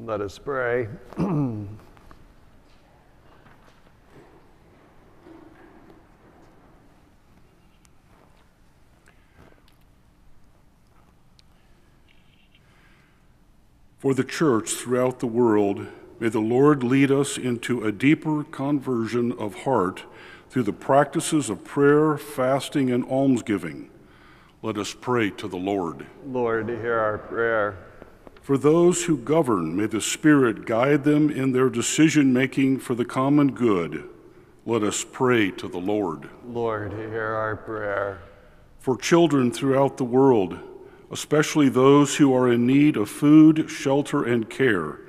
Let 0.06 0.22
us 0.22 0.38
pray. 0.38 0.88
For 13.98 14.14
the 14.14 14.24
church 14.24 14.70
throughout 14.70 15.18
the 15.20 15.26
world, 15.26 15.86
may 16.18 16.30
the 16.30 16.40
Lord 16.40 16.82
lead 16.82 17.10
us 17.12 17.36
into 17.36 17.84
a 17.84 17.92
deeper 17.92 18.44
conversion 18.44 19.32
of 19.32 19.64
heart 19.64 20.04
through 20.48 20.62
the 20.62 20.72
practices 20.72 21.50
of 21.50 21.64
prayer, 21.64 22.16
fasting, 22.16 22.90
and 22.90 23.04
almsgiving. 23.04 23.90
Let 24.62 24.78
us 24.78 24.94
pray 24.94 25.28
to 25.32 25.46
the 25.46 25.58
Lord. 25.58 26.06
Lord, 26.24 26.70
hear 26.70 26.98
our 26.98 27.18
prayer. 27.18 27.89
For 28.40 28.56
those 28.56 29.04
who 29.04 29.18
govern, 29.18 29.76
may 29.76 29.86
the 29.86 30.00
Spirit 30.00 30.64
guide 30.64 31.04
them 31.04 31.30
in 31.30 31.52
their 31.52 31.68
decision 31.68 32.32
making 32.32 32.78
for 32.80 32.94
the 32.94 33.04
common 33.04 33.52
good. 33.52 34.08
Let 34.64 34.82
us 34.82 35.04
pray 35.04 35.50
to 35.52 35.68
the 35.68 35.78
Lord. 35.78 36.30
Lord, 36.46 36.92
hear 36.92 37.34
our 37.34 37.56
prayer. 37.56 38.22
For 38.78 38.96
children 38.96 39.52
throughout 39.52 39.98
the 39.98 40.04
world, 40.04 40.58
especially 41.10 41.68
those 41.68 42.16
who 42.16 42.34
are 42.34 42.50
in 42.50 42.66
need 42.66 42.96
of 42.96 43.10
food, 43.10 43.70
shelter, 43.70 44.24
and 44.24 44.48
care, 44.48 45.00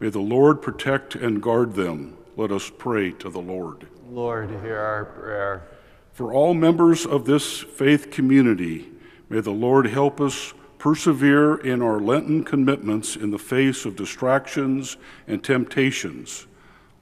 may 0.00 0.08
the 0.08 0.18
Lord 0.18 0.60
protect 0.60 1.14
and 1.14 1.42
guard 1.42 1.74
them. 1.74 2.16
Let 2.36 2.50
us 2.50 2.70
pray 2.76 3.12
to 3.12 3.30
the 3.30 3.40
Lord. 3.40 3.86
Lord, 4.10 4.50
hear 4.62 4.78
our 4.78 5.04
prayer. 5.04 5.68
For 6.12 6.32
all 6.32 6.54
members 6.54 7.06
of 7.06 7.24
this 7.24 7.60
faith 7.60 8.10
community, 8.10 8.88
may 9.28 9.40
the 9.40 9.52
Lord 9.52 9.86
help 9.86 10.20
us 10.20 10.52
persevere 10.80 11.56
in 11.56 11.82
our 11.82 12.00
Lenten 12.00 12.42
commitments 12.42 13.14
in 13.14 13.30
the 13.30 13.38
face 13.38 13.84
of 13.84 13.94
distractions 13.94 14.96
and 15.28 15.44
temptations. 15.44 16.46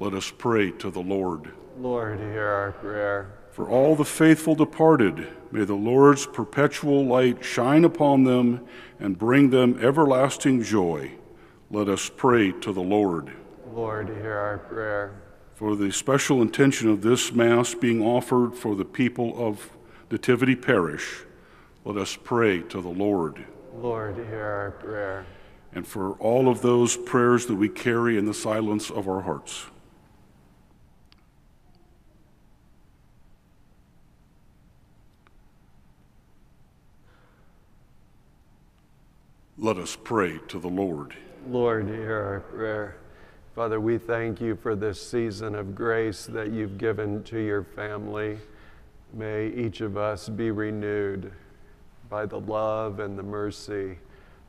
Let 0.01 0.15
us 0.15 0.33
pray 0.37 0.73
to 0.73 0.91
the 0.91 1.01
Lord. 1.01 1.53
Lord, 1.79 2.19
hear 2.19 2.49
our 2.49 2.73
prayer. 2.73 3.39
For 3.53 3.69
all 3.69 3.95
the 3.95 4.05
faithful 4.05 4.57
departed, 4.57 5.29
may 5.53 5.65
the 5.65 5.75
Lord's 5.75 6.27
perpetual 6.27 7.07
light 7.07 7.45
shine 7.45 7.85
upon 7.85 8.25
them 8.25 8.67
and 8.99 9.17
bring 9.17 9.51
them 9.51 9.79
everlasting 9.81 10.65
joy. 10.65 11.13
Let 11.71 11.89
us 11.89 12.11
pray 12.15 12.51
to 12.51 12.73
the 12.73 12.83
Lord. 12.83 13.33
Lord, 13.73 14.09
hear 14.09 14.37
our 14.37 14.59
prayer. 14.59 15.23
For 15.55 15.77
the 15.77 15.93
special 15.93 16.43
intention 16.43 16.89
of 16.91 17.03
this 17.03 17.33
Mass 17.33 17.75
being 17.75 18.03
offered 18.03 18.57
for 18.57 18.75
the 18.75 18.85
people 18.85 19.35
of 19.37 19.71
Nativity 20.11 20.57
Parish, 20.57 21.25
let 21.85 21.97
us 21.97 22.17
pray 22.17 22.63
to 22.63 22.81
the 22.81 22.89
Lord. 22.89 23.45
Lord, 23.83 24.17
hear 24.17 24.45
our 24.45 24.71
prayer. 24.73 25.27
And 25.73 25.87
for 25.87 26.13
all 26.15 26.49
of 26.49 26.63
those 26.63 26.97
prayers 26.97 27.47
that 27.47 27.55
we 27.55 27.69
carry 27.69 28.19
in 28.19 28.27
the 28.27 28.35
silence 28.35 28.91
of 28.91 29.09
our 29.09 29.21
hearts. 29.21 29.67
Let 39.57 39.77
us 39.77 39.97
pray 39.97 40.39
to 40.49 40.59
the 40.59 40.69
Lord. 40.69 41.15
Lord, 41.49 41.87
hear 41.87 42.17
our 42.17 42.41
prayer. 42.41 42.97
Father, 43.55 43.81
we 43.81 43.99
thank 43.99 44.41
you 44.41 44.57
for 44.57 44.75
this 44.75 45.05
season 45.05 45.55
of 45.55 45.75
grace 45.75 46.27
that 46.27 46.51
you've 46.51 46.79
given 46.79 47.23
to 47.25 47.39
your 47.39 47.63
family. 47.63 48.39
May 49.13 49.49
each 49.49 49.81
of 49.81 49.97
us 49.97 50.29
be 50.29 50.51
renewed 50.51 51.33
by 52.09 52.27
the 52.27 52.41
love 52.41 53.01
and 53.01 53.19
the 53.19 53.23
mercy 53.23 53.99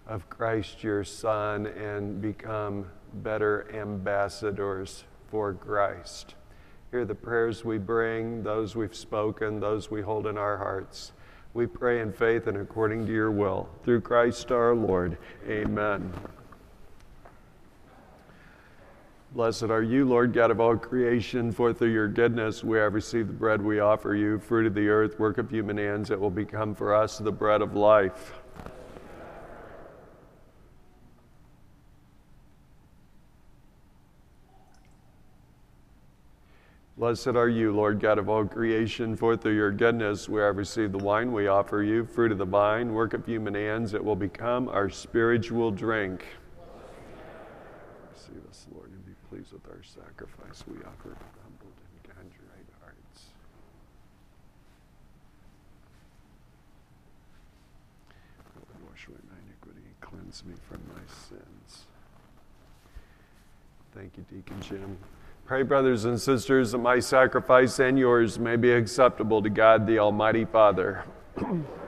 of 0.07 0.29
Christ 0.29 0.83
your 0.83 1.03
Son 1.03 1.67
and 1.67 2.21
become 2.21 2.89
better 3.13 3.69
ambassadors 3.73 5.03
for 5.29 5.53
Christ. 5.53 6.35
Hear 6.91 7.05
the 7.05 7.15
prayers 7.15 7.63
we 7.63 7.77
bring, 7.77 8.41
those 8.41 8.75
we've 8.75 8.95
spoken, 8.95 9.59
those 9.59 9.91
we 9.91 10.01
hold 10.01 10.25
in 10.25 10.37
our 10.37 10.57
hearts. 10.57 11.11
We 11.53 11.67
pray 11.67 12.01
in 12.01 12.11
faith 12.11 12.47
and 12.47 12.57
according 12.57 13.05
to 13.07 13.13
your 13.13 13.31
will. 13.31 13.69
Through 13.83 14.01
Christ 14.01 14.51
our 14.51 14.75
Lord. 14.75 15.17
Amen. 15.47 16.11
Blessed 19.31 19.63
are 19.63 19.83
you, 19.83 20.05
Lord 20.05 20.33
God 20.33 20.49
of 20.49 20.59
all 20.59 20.75
creation, 20.75 21.51
for 21.51 21.71
through 21.71 21.93
your 21.93 22.07
goodness 22.07 22.63
we 22.63 22.79
have 22.79 22.95
received 22.95 23.29
the 23.29 23.33
bread 23.33 23.61
we 23.61 23.79
offer 23.79 24.15
you, 24.15 24.39
fruit 24.39 24.65
of 24.65 24.73
the 24.73 24.89
earth, 24.89 25.19
work 25.19 25.37
of 25.37 25.51
human 25.51 25.77
hands, 25.77 26.09
that 26.09 26.19
will 26.19 26.31
become 26.31 26.73
for 26.73 26.95
us 26.95 27.19
the 27.19 27.31
bread 27.31 27.61
of 27.61 27.75
life. 27.75 28.33
Blessed 36.97 37.27
are 37.27 37.47
you, 37.47 37.71
Lord 37.71 38.01
God 38.01 38.17
of 38.17 38.27
all 38.27 38.43
creation, 38.43 39.15
for 39.15 39.37
through 39.37 39.55
your 39.55 39.71
goodness 39.71 40.27
we 40.27 40.41
have 40.41 40.57
received 40.57 40.91
the 40.91 40.97
wine 40.97 41.31
we 41.31 41.47
offer 41.47 41.81
you, 41.81 42.03
fruit 42.03 42.33
of 42.33 42.39
the 42.39 42.45
vine, 42.45 42.93
work 42.93 43.13
of 43.13 43.25
human 43.25 43.53
hands, 43.53 43.93
it 43.93 44.03
will 44.03 44.17
become 44.17 44.67
our 44.67 44.89
spiritual 44.89 45.71
drink. 45.71 46.25
Receive 48.11 48.41
us, 48.49 48.67
Lord, 48.73 48.91
and 48.91 49.05
be 49.05 49.13
pleased 49.29 49.53
with 49.53 49.65
our 49.69 49.78
sacrifice 49.95 50.63
we 50.67 50.77
offer 50.83 51.09
with 51.09 51.35
humbled 51.41 51.73
and 51.81 52.15
contrite 52.15 52.69
hearts. 52.81 53.25
Wash 58.87 59.07
away 59.07 59.17
my 59.29 59.37
iniquity 59.47 59.85
and 59.85 60.01
cleanse 60.01 60.43
me 60.45 60.53
from 60.67 60.79
my 60.93 61.01
sins. 61.07 61.85
Thank 63.95 64.17
you, 64.17 64.25
Deacon 64.29 64.61
Jim. 64.61 64.97
Pray, 65.45 65.63
brothers 65.63 66.05
and 66.05 66.21
sisters, 66.21 66.73
that 66.73 66.77
my 66.77 66.99
sacrifice 66.99 67.79
and 67.79 67.97
yours 67.97 68.37
may 68.37 68.55
be 68.55 68.71
acceptable 68.71 69.41
to 69.41 69.49
God 69.49 69.87
the 69.87 69.97
Almighty 69.97 70.45
Father. 70.45 71.03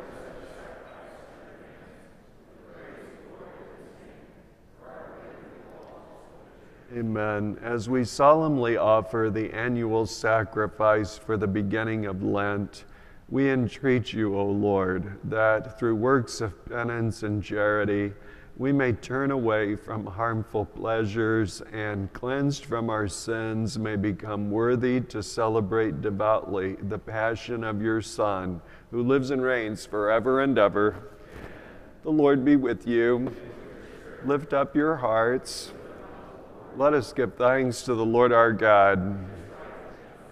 Amen. 6.94 7.58
As 7.64 7.88
we 7.88 8.04
solemnly 8.04 8.76
offer 8.76 9.30
the 9.34 9.54
annual 9.54 10.06
sacrifice 10.06 11.18
for 11.18 11.38
the 11.38 11.48
beginning 11.48 12.06
of 12.06 12.22
Lent, 12.22 12.84
we 13.30 13.50
entreat 13.50 14.12
you, 14.12 14.38
O 14.38 14.46
Lord, 14.46 15.18
that 15.24 15.80
through 15.80 15.96
works 15.96 16.42
of 16.42 16.66
penance 16.66 17.24
and 17.24 17.42
charity, 17.42 18.12
we 18.58 18.74
may 18.74 18.92
turn 18.92 19.32
away 19.32 19.78
from 19.78 20.06
harmful 20.06 20.66
pleasures 20.66 21.62
and, 21.72 22.12
cleansed 22.12 22.66
from 22.66 22.90
our 22.90 23.08
sins, 23.08 23.80
may 23.80 23.96
become 23.96 24.52
worthy 24.52 25.00
to 25.00 25.24
celebrate 25.24 26.02
devoutly 26.02 26.76
the 26.76 27.00
passion 27.00 27.64
of 27.64 27.82
your 27.82 28.02
Son, 28.02 28.62
who 28.92 29.02
lives 29.02 29.32
and 29.32 29.42
reigns 29.42 29.86
forever 29.86 30.42
and 30.42 30.58
ever. 30.58 30.98
The 32.04 32.12
Lord 32.12 32.44
be 32.44 32.58
with 32.58 32.86
you. 32.86 33.34
Lift 34.26 34.52
up 34.52 34.76
your 34.76 34.98
hearts. 34.98 35.72
Let 36.78 36.94
us 36.94 37.12
give 37.12 37.34
thanks 37.36 37.82
to 37.84 37.96
the 37.96 38.06
Lord 38.06 38.32
our 38.32 38.54
God. 38.54 39.18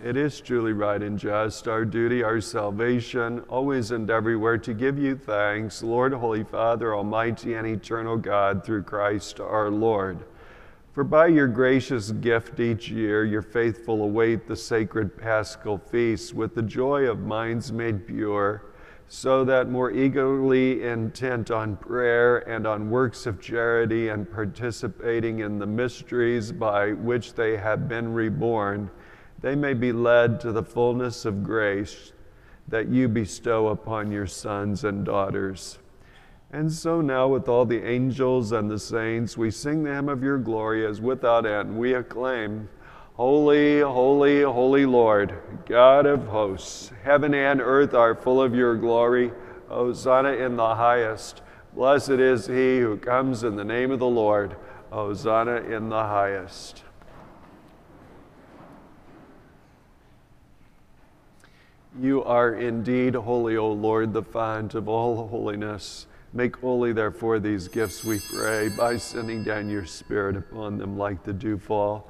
It 0.01 0.15
is 0.15 0.39
truly 0.39 0.71
right 0.71 1.01
and 1.01 1.19
just, 1.19 1.67
our 1.67 1.83
duty, 1.83 2.23
our 2.23 2.39
salvation, 2.39 3.41
always 3.49 3.91
and 3.91 4.09
everywhere 4.09 4.57
to 4.59 4.73
give 4.73 4.97
you 4.97 5.17
thanks, 5.17 5.83
Lord, 5.83 6.13
Holy 6.13 6.45
Father, 6.45 6.95
Almighty 6.95 7.55
and 7.55 7.67
eternal 7.67 8.15
God, 8.15 8.63
through 8.63 8.83
Christ 8.83 9.41
our 9.41 9.69
Lord. 9.69 10.19
For 10.93 11.03
by 11.03 11.27
your 11.27 11.47
gracious 11.47 12.11
gift 12.11 12.61
each 12.61 12.89
year, 12.89 13.25
your 13.25 13.41
faithful 13.41 14.01
await 14.01 14.47
the 14.47 14.55
sacred 14.55 15.17
paschal 15.17 15.77
feast 15.77 16.33
with 16.33 16.55
the 16.55 16.61
joy 16.61 17.03
of 17.03 17.19
minds 17.19 17.73
made 17.73 18.07
pure, 18.07 18.63
so 19.11 19.43
that 19.43 19.67
more 19.67 19.89
eagerly 19.89 20.83
intent 20.83 21.49
on 21.49 21.75
prayer 21.75 22.47
and 22.47 22.67
on 22.67 22.91
works 22.91 23.25
of 23.25 23.41
charity 23.41 24.09
and 24.09 24.31
participating 24.31 25.39
in 25.39 25.57
the 25.57 25.65
mysteries 25.65 26.51
by 26.51 26.91
which 26.91 27.33
they 27.33 27.57
have 27.57 27.89
been 27.89 28.13
reborn, 28.13 28.89
they 29.41 29.55
may 29.55 29.73
be 29.73 29.91
led 29.91 30.39
to 30.39 30.51
the 30.51 30.61
fullness 30.61 31.25
of 31.25 31.43
grace 31.43 32.13
that 32.67 32.87
you 32.87 33.07
bestow 33.07 33.69
upon 33.69 34.11
your 34.11 34.27
sons 34.27 34.83
and 34.83 35.05
daughters. 35.05 35.79
And 36.51 36.71
so 36.71 37.01
now, 37.01 37.27
with 37.27 37.49
all 37.49 37.65
the 37.65 37.83
angels 37.83 38.51
and 38.51 38.69
the 38.69 38.79
saints, 38.79 39.35
we 39.35 39.49
sing 39.49 39.83
the 39.83 39.93
hymn 39.93 40.09
of 40.09 40.21
your 40.21 40.37
glory 40.37 40.85
as 40.85 41.01
without 41.01 41.47
end 41.47 41.79
we 41.79 41.93
acclaim, 41.93 42.69
Holy, 43.19 43.81
holy, 43.81 44.43
holy 44.43 44.85
Lord, 44.85 45.37
God 45.65 46.05
of 46.05 46.27
hosts, 46.27 46.93
heaven 47.03 47.33
and 47.33 47.59
earth 47.59 47.93
are 47.93 48.15
full 48.15 48.41
of 48.41 48.55
your 48.55 48.77
glory. 48.77 49.33
Hosanna 49.67 50.29
in 50.29 50.55
the 50.55 50.75
highest. 50.75 51.41
Blessed 51.73 52.11
is 52.11 52.47
he 52.47 52.79
who 52.79 52.95
comes 52.95 53.43
in 53.43 53.57
the 53.57 53.65
name 53.65 53.91
of 53.91 53.99
the 53.99 54.07
Lord. 54.07 54.55
Hosanna 54.89 55.55
in 55.63 55.89
the 55.89 56.01
highest. 56.01 56.83
You 61.99 62.23
are 62.23 62.53
indeed 62.53 63.15
holy, 63.15 63.57
O 63.57 63.69
Lord, 63.69 64.13
the 64.13 64.23
fount 64.23 64.75
of 64.75 64.87
all 64.87 65.27
holiness. 65.27 66.07
Make 66.31 66.55
holy, 66.55 66.93
therefore, 66.93 67.39
these 67.39 67.67
gifts, 67.67 68.05
we 68.05 68.21
pray, 68.33 68.69
by 68.69 68.95
sending 68.95 69.43
down 69.43 69.69
your 69.69 69.85
Spirit 69.85 70.37
upon 70.37 70.77
them 70.77 70.97
like 70.97 71.23
the 71.23 71.33
dewfall, 71.33 72.09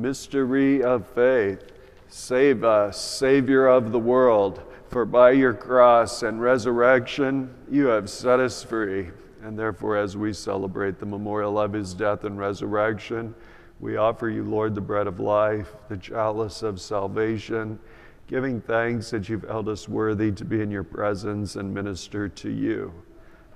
Mystery 0.00 0.82
of 0.82 1.06
faith. 1.08 1.62
Save 2.08 2.64
us, 2.64 3.00
Savior 3.00 3.66
of 3.66 3.92
the 3.92 3.98
world, 3.98 4.62
for 4.88 5.04
by 5.04 5.32
your 5.32 5.52
cross 5.52 6.22
and 6.22 6.40
resurrection 6.40 7.54
you 7.70 7.86
have 7.86 8.08
set 8.08 8.40
us 8.40 8.62
free. 8.62 9.10
And 9.42 9.58
therefore, 9.58 9.96
as 9.96 10.16
we 10.16 10.32
celebrate 10.32 10.98
the 10.98 11.06
memorial 11.06 11.58
of 11.58 11.72
his 11.72 11.94
death 11.94 12.24
and 12.24 12.38
resurrection, 12.38 13.34
we 13.80 13.96
offer 13.96 14.28
you, 14.28 14.42
Lord, 14.42 14.74
the 14.74 14.80
bread 14.80 15.06
of 15.06 15.20
life, 15.20 15.74
the 15.88 15.96
chalice 15.96 16.62
of 16.62 16.80
salvation, 16.80 17.78
giving 18.26 18.60
thanks 18.60 19.10
that 19.10 19.28
you've 19.28 19.44
held 19.44 19.68
us 19.68 19.88
worthy 19.88 20.32
to 20.32 20.44
be 20.44 20.60
in 20.60 20.70
your 20.70 20.84
presence 20.84 21.56
and 21.56 21.72
minister 21.72 22.28
to 22.28 22.50
you. 22.50 22.92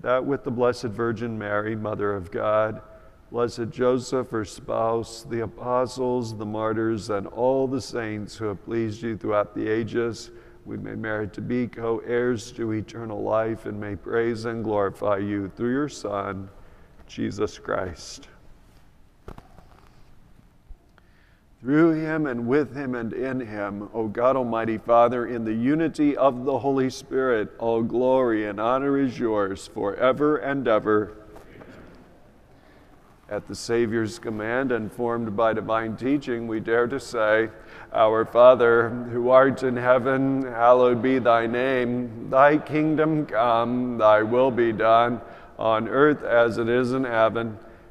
that 0.00 0.24
with 0.24 0.44
the 0.44 0.50
Blessed 0.50 0.84
Virgin 0.84 1.38
Mary, 1.38 1.76
Mother 1.76 2.14
of 2.14 2.30
God, 2.30 2.80
Blessed 3.30 3.70
Joseph, 3.70 4.30
her 4.30 4.44
spouse, 4.44 5.24
the 5.28 5.40
apostles, 5.40 6.36
the 6.36 6.46
martyrs, 6.46 7.10
and 7.10 7.26
all 7.28 7.68
the 7.68 7.80
saints 7.80 8.36
who 8.36 8.46
have 8.46 8.64
pleased 8.64 9.02
you 9.02 9.16
throughout 9.16 9.54
the 9.54 9.68
ages, 9.68 10.30
we 10.64 10.76
may 10.76 10.94
merit 10.94 11.32
to 11.34 11.40
be 11.40 11.66
co 11.68 11.98
heirs 12.06 12.50
to 12.52 12.72
eternal 12.72 13.22
life 13.22 13.66
and 13.66 13.80
may 13.80 13.94
praise 13.94 14.46
and 14.46 14.64
glorify 14.64 15.18
you 15.18 15.50
through 15.56 15.72
your 15.72 15.88
Son, 15.88 16.50
Jesus 17.06 17.58
Christ. 17.58 18.28
Through 21.60 21.90
him 22.00 22.26
and 22.26 22.46
with 22.46 22.74
him 22.74 22.94
and 22.94 23.12
in 23.12 23.40
him, 23.40 23.90
O 23.92 24.08
God 24.08 24.34
Almighty 24.34 24.78
Father, 24.78 25.26
in 25.26 25.44
the 25.44 25.52
unity 25.52 26.16
of 26.16 26.46
the 26.46 26.58
Holy 26.58 26.88
Spirit, 26.88 27.50
all 27.58 27.82
glory 27.82 28.46
and 28.46 28.58
honor 28.58 28.98
is 28.98 29.18
yours 29.18 29.66
forever 29.66 30.38
and 30.38 30.66
ever. 30.66 31.12
At 33.28 33.46
the 33.46 33.54
Savior's 33.54 34.18
command 34.18 34.72
and 34.72 34.90
formed 34.90 35.36
by 35.36 35.52
divine 35.52 35.96
teaching, 35.96 36.48
we 36.48 36.60
dare 36.60 36.86
to 36.86 36.98
say, 36.98 37.50
Our 37.92 38.24
Father, 38.24 38.88
who 38.88 39.28
art 39.28 39.62
in 39.62 39.76
heaven, 39.76 40.42
hallowed 40.42 41.02
be 41.02 41.18
thy 41.18 41.46
name. 41.46 42.30
Thy 42.30 42.56
kingdom 42.56 43.26
come, 43.26 43.98
thy 43.98 44.22
will 44.22 44.50
be 44.50 44.72
done, 44.72 45.20
on 45.58 45.88
earth 45.88 46.22
as 46.22 46.56
it 46.56 46.70
is 46.70 46.92
in 46.92 47.04
heaven. 47.04 47.58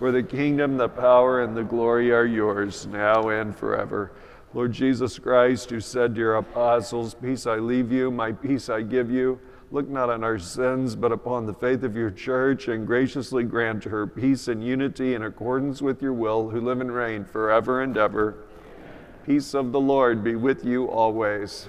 For 0.00 0.10
the 0.12 0.22
kingdom, 0.22 0.78
the 0.78 0.88
power, 0.88 1.42
and 1.42 1.54
the 1.54 1.62
glory 1.62 2.10
are 2.10 2.24
yours, 2.24 2.86
now 2.86 3.28
and 3.28 3.54
forever. 3.54 4.12
Lord 4.54 4.72
Jesus 4.72 5.18
Christ, 5.18 5.68
who 5.68 5.78
said 5.78 6.14
to 6.14 6.20
your 6.22 6.36
apostles, 6.36 7.12
Peace 7.12 7.46
I 7.46 7.56
leave 7.56 7.92
you, 7.92 8.10
my 8.10 8.32
peace 8.32 8.70
I 8.70 8.80
give 8.80 9.10
you, 9.10 9.38
look 9.70 9.90
not 9.90 10.08
on 10.08 10.24
our 10.24 10.38
sins, 10.38 10.96
but 10.96 11.12
upon 11.12 11.44
the 11.44 11.52
faith 11.52 11.82
of 11.82 11.96
your 11.96 12.10
church, 12.10 12.66
and 12.66 12.86
graciously 12.86 13.44
grant 13.44 13.84
her 13.84 14.06
peace 14.06 14.48
and 14.48 14.64
unity 14.64 15.14
in 15.14 15.22
accordance 15.22 15.82
with 15.82 16.00
your 16.00 16.14
will, 16.14 16.48
who 16.48 16.62
live 16.62 16.80
and 16.80 16.94
reign 16.94 17.22
forever 17.22 17.82
and 17.82 17.98
ever. 17.98 18.36
Peace 19.26 19.52
of 19.52 19.70
the 19.70 19.80
Lord 19.80 20.24
be 20.24 20.34
with 20.34 20.64
you 20.64 20.86
always. 20.86 21.68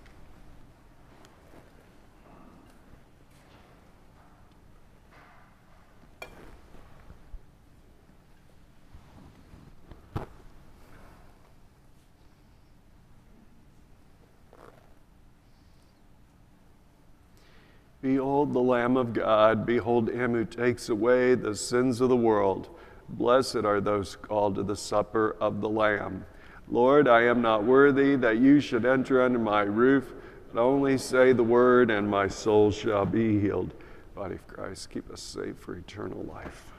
Behold 18.41 18.55
the 18.55 18.71
Lamb 18.71 18.97
of 18.97 19.13
God, 19.13 19.67
behold 19.67 20.09
him 20.09 20.31
who 20.31 20.45
takes 20.45 20.89
away 20.89 21.35
the 21.35 21.53
sins 21.53 22.01
of 22.01 22.09
the 22.09 22.15
world. 22.15 22.69
Blessed 23.07 23.57
are 23.57 23.79
those 23.79 24.15
called 24.15 24.55
to 24.55 24.63
the 24.63 24.75
supper 24.75 25.35
of 25.39 25.61
the 25.61 25.69
Lamb. 25.69 26.25
Lord, 26.67 27.07
I 27.07 27.21
am 27.25 27.43
not 27.43 27.63
worthy 27.63 28.15
that 28.15 28.39
you 28.39 28.59
should 28.59 28.83
enter 28.83 29.21
under 29.21 29.37
my 29.37 29.61
roof, 29.61 30.15
but 30.51 30.59
only 30.59 30.97
say 30.97 31.33
the 31.33 31.43
word, 31.43 31.91
and 31.91 32.09
my 32.09 32.27
soul 32.27 32.71
shall 32.71 33.05
be 33.05 33.39
healed. 33.39 33.75
Body 34.15 34.33
of 34.33 34.47
Christ, 34.47 34.89
keep 34.89 35.11
us 35.11 35.21
safe 35.21 35.57
for 35.59 35.75
eternal 35.75 36.23
life. 36.23 36.70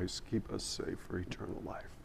Christ, 0.00 0.22
keep 0.30 0.50
us 0.50 0.64
safe 0.64 0.98
for 1.06 1.18
eternal 1.18 1.62
life. 1.62 1.99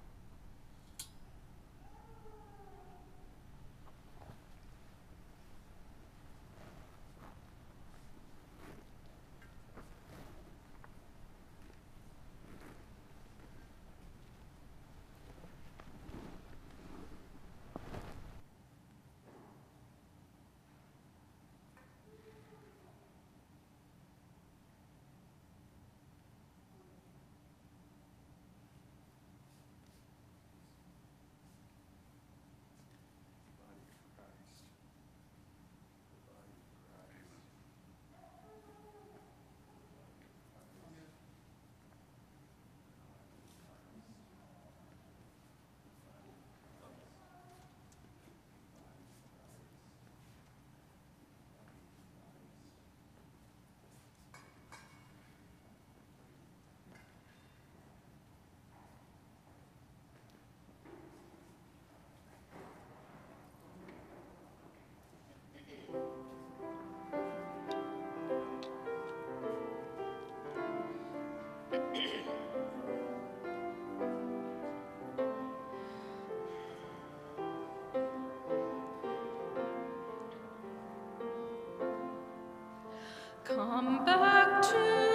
Come 83.55 84.03
back 84.03 84.61
to 84.63 85.14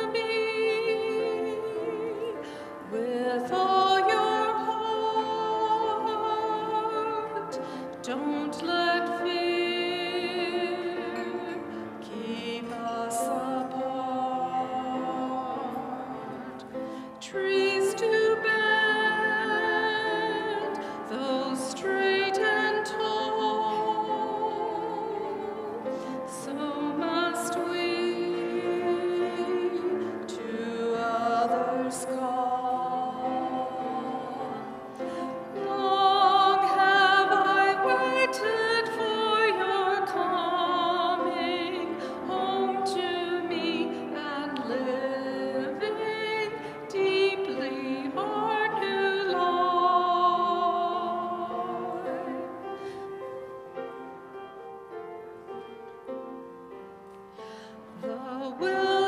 The 58.61 59.00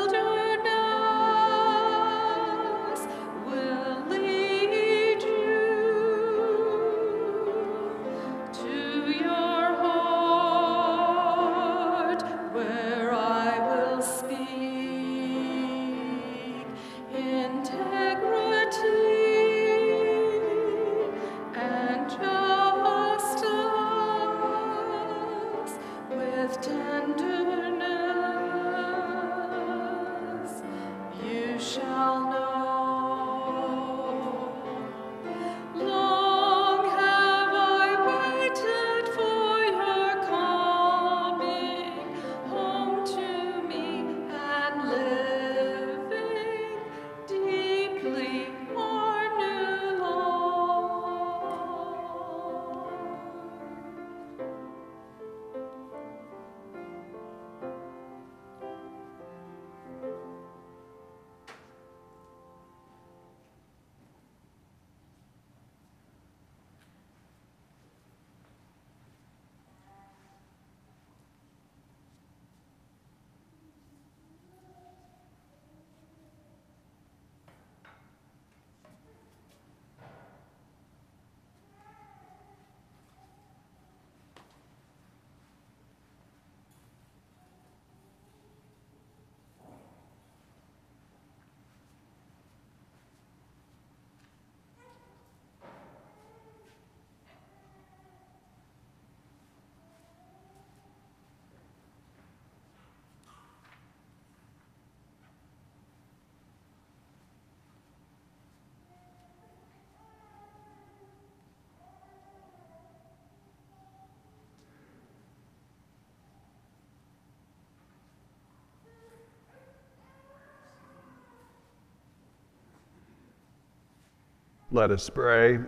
Let 124.73 124.89
us 124.89 125.07
pray. 125.07 125.59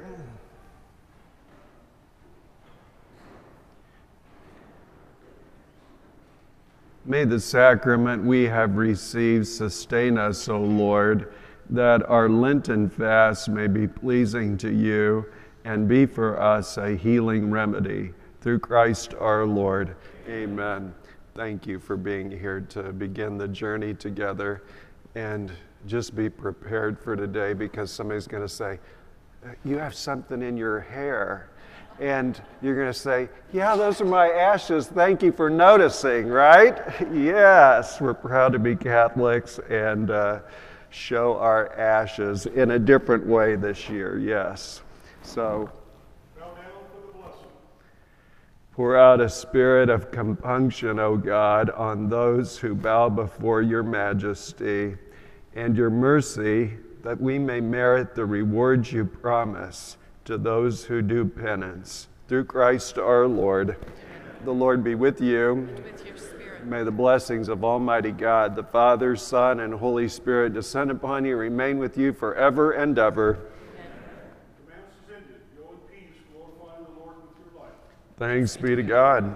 May 7.06 7.26
the 7.26 7.40
sacrament 7.40 8.24
we 8.24 8.46
have 8.46 8.78
received 8.78 9.46
sustain 9.46 10.18
us, 10.18 10.50
O 10.50 10.60
Lord, 10.60 11.32
that 11.70 12.02
our 12.10 12.28
Lenten 12.28 12.90
fast 12.90 13.48
may 13.48 13.68
be 13.68 13.88
pleasing 13.88 14.58
to 14.58 14.74
you 14.74 15.28
and 15.66 15.88
be 15.88 16.08
for 16.08 16.42
us 16.42 16.78
a 16.78 16.96
healing 16.96 17.52
remedy. 17.52 18.12
Through 18.42 18.58
Christ 18.58 19.14
our 19.20 19.46
Lord. 19.46 19.96
Amen. 20.28 20.96
Thank 21.36 21.68
you 21.68 21.80
for 21.80 21.96
being 21.96 22.32
here 22.32 22.62
to 22.70 22.92
begin 22.92 23.38
the 23.38 23.50
journey 23.50 23.94
together. 23.94 24.64
And 25.14 25.52
just 25.86 26.16
be 26.16 26.30
prepared 26.30 27.00
for 27.00 27.16
today 27.16 27.54
because 27.54 27.92
somebody's 27.92 28.28
going 28.28 28.44
to 28.44 28.50
say, 28.50 28.80
You 29.64 29.78
have 29.78 29.94
something 29.94 30.42
in 30.42 30.58
your 30.58 30.80
hair. 30.80 31.50
And 32.00 32.40
you're 32.62 32.76
going 32.76 32.92
to 32.92 33.00
say, 33.00 33.30
Yeah, 33.54 33.76
those 33.76 34.02
are 34.02 34.06
my 34.06 34.30
ashes. 34.30 34.88
Thank 34.88 35.24
you 35.24 35.32
for 35.32 35.50
noticing, 35.50 36.28
right? 36.28 36.78
yes, 37.14 38.02
we're 38.02 38.14
proud 38.14 38.54
to 38.54 38.60
be 38.60 38.76
Catholics 38.76 39.60
and 39.70 40.12
uh, 40.12 40.40
show 40.90 41.38
our 41.38 41.74
ashes 41.74 42.46
in 42.46 42.72
a 42.72 42.80
different 42.80 43.26
way 43.26 43.56
this 43.56 43.90
year, 43.90 44.18
yes. 44.18 44.82
So, 45.24 45.70
Pour 48.76 48.98
out 48.98 49.22
a 49.22 49.30
spirit 49.30 49.90
of 49.90 50.12
compunction, 50.12 51.00
O 51.00 51.16
God, 51.16 51.70
on 51.70 52.10
those 52.10 52.58
who 52.58 52.76
bow 52.76 53.08
before 53.08 53.62
your 53.62 53.84
majesty 53.84 54.98
and 55.56 55.78
your 55.78 55.90
mercy, 55.90 56.74
that 57.02 57.20
we 57.20 57.40
may 57.40 57.62
merit 57.62 58.14
the 58.14 58.26
rewards 58.26 58.92
you 58.92 59.06
promise 59.06 59.98
to 60.26 60.38
those 60.38 60.86
who 60.86 61.02
do 61.02 61.26
penance. 61.26 62.08
Through 62.28 62.46
Christ 62.46 62.98
our 62.98 63.28
Lord. 63.28 63.78
The 64.44 64.52
Lord 64.52 64.84
be 64.84 64.96
with 64.96 65.22
you. 65.22 65.70
With 65.76 66.06
your 66.06 66.18
spirit. 66.18 66.66
May 66.66 66.84
the 66.84 66.92
blessings 66.92 67.48
of 67.48 67.64
Almighty 67.64 68.12
God, 68.12 68.56
the 68.56 68.64
Father, 68.64 69.16
Son, 69.16 69.60
and 69.60 69.74
Holy 69.74 70.10
Spirit 70.10 70.54
descend 70.54 70.92
upon 70.92 71.26
you, 71.26 71.38
remain 71.38 71.78
with 71.78 71.98
you 71.98 72.12
forever 72.12 72.72
and 72.72 72.98
ever. 72.98 73.52
The 74.66 74.72
Mass 74.72 74.80
is 75.08 75.16
ended. 75.16 75.42
Go 75.56 75.70
in 75.72 75.78
peace, 75.96 76.22
glorifying 76.34 76.86
the 76.86 77.00
Lord 77.00 77.16
with 77.22 77.54
your 77.54 77.62
life. 77.62 77.74
Thanks 78.18 78.58
be 78.58 78.76
to 78.76 78.84
God. 78.84 79.36